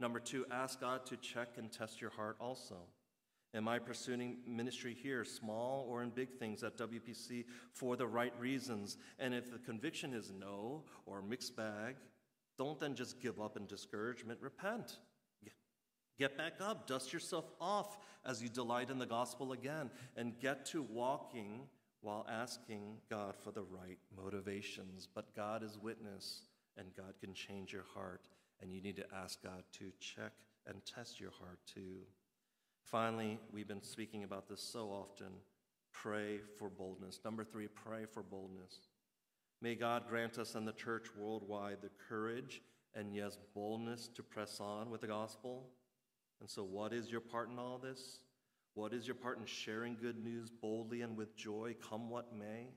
Number 0.00 0.18
two, 0.18 0.46
ask 0.50 0.80
God 0.80 1.04
to 1.06 1.16
check 1.16 1.50
and 1.58 1.70
test 1.70 2.00
your 2.00 2.10
heart 2.10 2.36
also. 2.40 2.76
Am 3.54 3.68
I 3.68 3.78
pursuing 3.78 4.38
ministry 4.46 4.96
here, 5.00 5.24
small 5.24 5.86
or 5.88 6.02
in 6.02 6.10
big 6.10 6.32
things 6.32 6.64
at 6.64 6.76
WPC, 6.76 7.44
for 7.72 7.96
the 7.96 8.06
right 8.06 8.32
reasons? 8.38 8.98
And 9.18 9.32
if 9.32 9.52
the 9.52 9.58
conviction 9.58 10.12
is 10.12 10.32
no 10.38 10.82
or 11.06 11.22
mixed 11.22 11.56
bag, 11.56 11.94
don't 12.58 12.78
then 12.78 12.94
just 12.94 13.20
give 13.20 13.40
up 13.40 13.56
in 13.56 13.66
discouragement. 13.66 14.40
Repent. 14.42 14.98
Get 16.18 16.36
back 16.36 16.54
up, 16.60 16.86
dust 16.86 17.12
yourself 17.12 17.44
off 17.60 17.98
as 18.24 18.42
you 18.42 18.48
delight 18.48 18.90
in 18.90 18.98
the 18.98 19.06
gospel 19.06 19.52
again, 19.52 19.90
and 20.16 20.38
get 20.38 20.64
to 20.66 20.82
walking 20.82 21.62
while 22.02 22.26
asking 22.30 22.98
God 23.10 23.34
for 23.42 23.50
the 23.50 23.62
right 23.62 23.98
motivations. 24.16 25.08
But 25.12 25.34
God 25.34 25.64
is 25.64 25.76
witness, 25.76 26.42
and 26.76 26.94
God 26.96 27.14
can 27.20 27.34
change 27.34 27.72
your 27.72 27.86
heart, 27.94 28.28
and 28.60 28.72
you 28.72 28.80
need 28.80 28.96
to 28.96 29.06
ask 29.14 29.42
God 29.42 29.64
to 29.78 29.90
check 29.98 30.32
and 30.66 30.84
test 30.84 31.18
your 31.18 31.32
heart 31.32 31.58
too. 31.66 32.02
Finally, 32.84 33.38
we've 33.52 33.66
been 33.66 33.82
speaking 33.82 34.24
about 34.24 34.48
this 34.48 34.60
so 34.60 34.88
often 34.88 35.32
pray 35.92 36.38
for 36.58 36.68
boldness. 36.68 37.20
Number 37.24 37.44
three, 37.44 37.66
pray 37.66 38.04
for 38.04 38.22
boldness. 38.22 38.74
May 39.62 39.74
God 39.74 40.04
grant 40.08 40.38
us 40.38 40.54
and 40.54 40.68
the 40.68 40.72
church 40.72 41.06
worldwide 41.16 41.78
the 41.80 41.90
courage 42.08 42.60
and, 42.94 43.14
yes, 43.14 43.38
boldness 43.54 44.08
to 44.14 44.22
press 44.22 44.60
on 44.60 44.90
with 44.90 45.00
the 45.00 45.06
gospel. 45.06 45.70
And 46.40 46.50
so, 46.50 46.62
what 46.62 46.92
is 46.92 47.10
your 47.10 47.20
part 47.20 47.48
in 47.48 47.58
all 47.58 47.78
this? 47.78 48.18
What 48.74 48.92
is 48.92 49.06
your 49.06 49.14
part 49.14 49.38
in 49.38 49.46
sharing 49.46 49.96
good 49.96 50.22
news 50.22 50.50
boldly 50.50 51.02
and 51.02 51.16
with 51.16 51.36
joy, 51.36 51.76
come 51.88 52.10
what 52.10 52.36
may? 52.36 52.68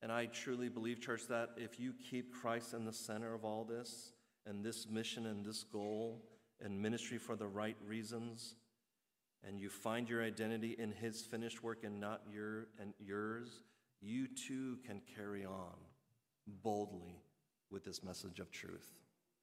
And 0.00 0.10
I 0.10 0.26
truly 0.26 0.68
believe, 0.68 1.00
church, 1.00 1.26
that 1.28 1.50
if 1.56 1.78
you 1.78 1.92
keep 2.10 2.32
Christ 2.32 2.72
in 2.72 2.84
the 2.84 2.92
center 2.92 3.34
of 3.34 3.44
all 3.44 3.64
this, 3.64 4.12
and 4.46 4.64
this 4.64 4.88
mission 4.88 5.26
and 5.26 5.44
this 5.44 5.64
goal, 5.64 6.24
and 6.60 6.80
ministry 6.80 7.18
for 7.18 7.36
the 7.36 7.46
right 7.46 7.76
reasons, 7.86 8.54
and 9.46 9.58
you 9.58 9.68
find 9.68 10.08
your 10.08 10.22
identity 10.22 10.76
in 10.78 10.92
his 10.92 11.22
finished 11.22 11.62
work 11.62 11.84
and 11.84 12.00
not 12.00 12.22
your 12.30 12.68
and 12.80 12.94
yours, 12.98 13.60
you 14.00 14.26
too 14.26 14.78
can 14.86 15.00
carry 15.16 15.44
on 15.44 15.76
boldly 16.62 17.22
with 17.70 17.84
this 17.84 18.02
message 18.02 18.40
of 18.40 18.50
truth. 18.50 18.92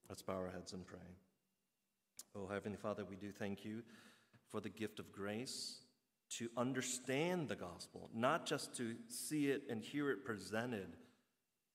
Let's 0.08 0.22
bow 0.22 0.34
our 0.34 0.50
heads 0.50 0.74
and 0.74 0.86
pray. 0.86 1.00
Oh, 2.36 2.48
Heavenly 2.48 2.78
Father, 2.78 3.04
we 3.06 3.16
do 3.16 3.32
thank 3.32 3.66
you 3.66 3.82
for 4.50 4.62
the 4.62 4.70
gift 4.70 5.00
of 5.00 5.12
grace 5.12 5.80
to 6.32 6.50
understand 6.58 7.48
the 7.48 7.56
gospel, 7.56 8.10
not 8.14 8.46
just 8.46 8.76
to 8.78 8.96
see 9.08 9.48
it 9.48 9.64
and 9.70 9.82
hear 9.82 10.12
it 10.12 10.24
presented, 10.24 10.96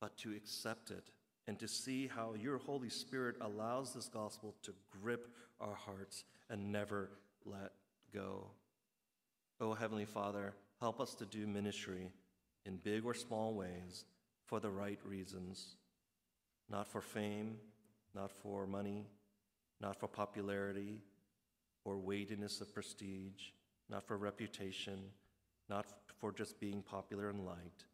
but 0.01 0.17
to 0.19 0.33
accept 0.33 0.91
it 0.91 1.11
and 1.47 1.59
to 1.59 1.69
see 1.69 2.07
how 2.07 2.35
your 2.35 2.59
Holy 2.59 2.89
Spirit 2.89 3.37
allows 3.41 3.93
this 3.93 4.09
gospel 4.09 4.55
to 4.63 4.73
grip 4.91 5.29
our 5.61 5.75
hearts 5.75 6.25
and 6.49 6.73
never 6.73 7.11
let 7.45 7.73
go. 8.15 8.47
Oh, 9.61 9.75
Heavenly 9.75 10.05
Father, 10.05 10.55
help 10.81 11.01
us 11.01 11.15
to 11.17 11.27
do 11.27 11.47
ministry 11.47 12.13
in 12.65 12.77
big 12.77 13.05
or 13.05 13.15
small 13.15 13.55
ways 13.55 14.05
for 14.47 14.61
the 14.61 14.71
right 14.71 14.99
reasons, 15.05 15.77
not 16.71 16.87
for 16.87 17.01
fame, 17.01 17.57
not 18.15 18.31
for 18.31 18.67
money, 18.67 19.07
not 19.81 19.99
for 19.99 20.07
popularity 20.07 21.01
or 21.85 21.99
weightiness 21.99 22.61
of 22.61 22.73
prestige, 22.73 23.51
not 23.91 24.07
for 24.07 24.17
reputation, 24.17 24.99
not 25.69 25.87
for 26.21 26.33
just 26.33 26.61
being 26.61 26.83
popular 26.83 27.29
and 27.31 27.45
liked, 27.45 27.85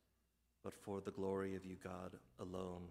but 0.62 0.74
for 0.74 1.00
the 1.00 1.10
glory 1.10 1.56
of 1.56 1.64
you, 1.64 1.76
God, 1.82 2.16
alone. 2.38 2.88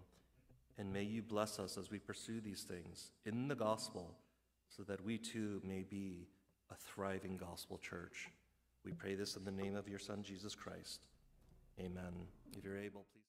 And 0.78 0.92
may 0.92 1.02
you 1.02 1.22
bless 1.22 1.58
us 1.58 1.78
as 1.78 1.90
we 1.90 1.98
pursue 1.98 2.40
these 2.40 2.62
things 2.62 3.10
in 3.24 3.48
the 3.48 3.54
gospel 3.54 4.16
so 4.68 4.82
that 4.84 5.04
we 5.04 5.18
too 5.18 5.60
may 5.64 5.82
be 5.82 6.28
a 6.70 6.74
thriving 6.74 7.36
gospel 7.36 7.78
church. 7.78 8.28
We 8.84 8.92
pray 8.92 9.14
this 9.14 9.36
in 9.36 9.44
the 9.44 9.50
name 9.50 9.76
of 9.76 9.88
your 9.88 9.98
Son, 9.98 10.22
Jesus 10.22 10.54
Christ. 10.54 11.00
Amen. 11.78 12.12
If 12.56 12.64
you're 12.64 12.78
able, 12.78 13.04
please. 13.12 13.19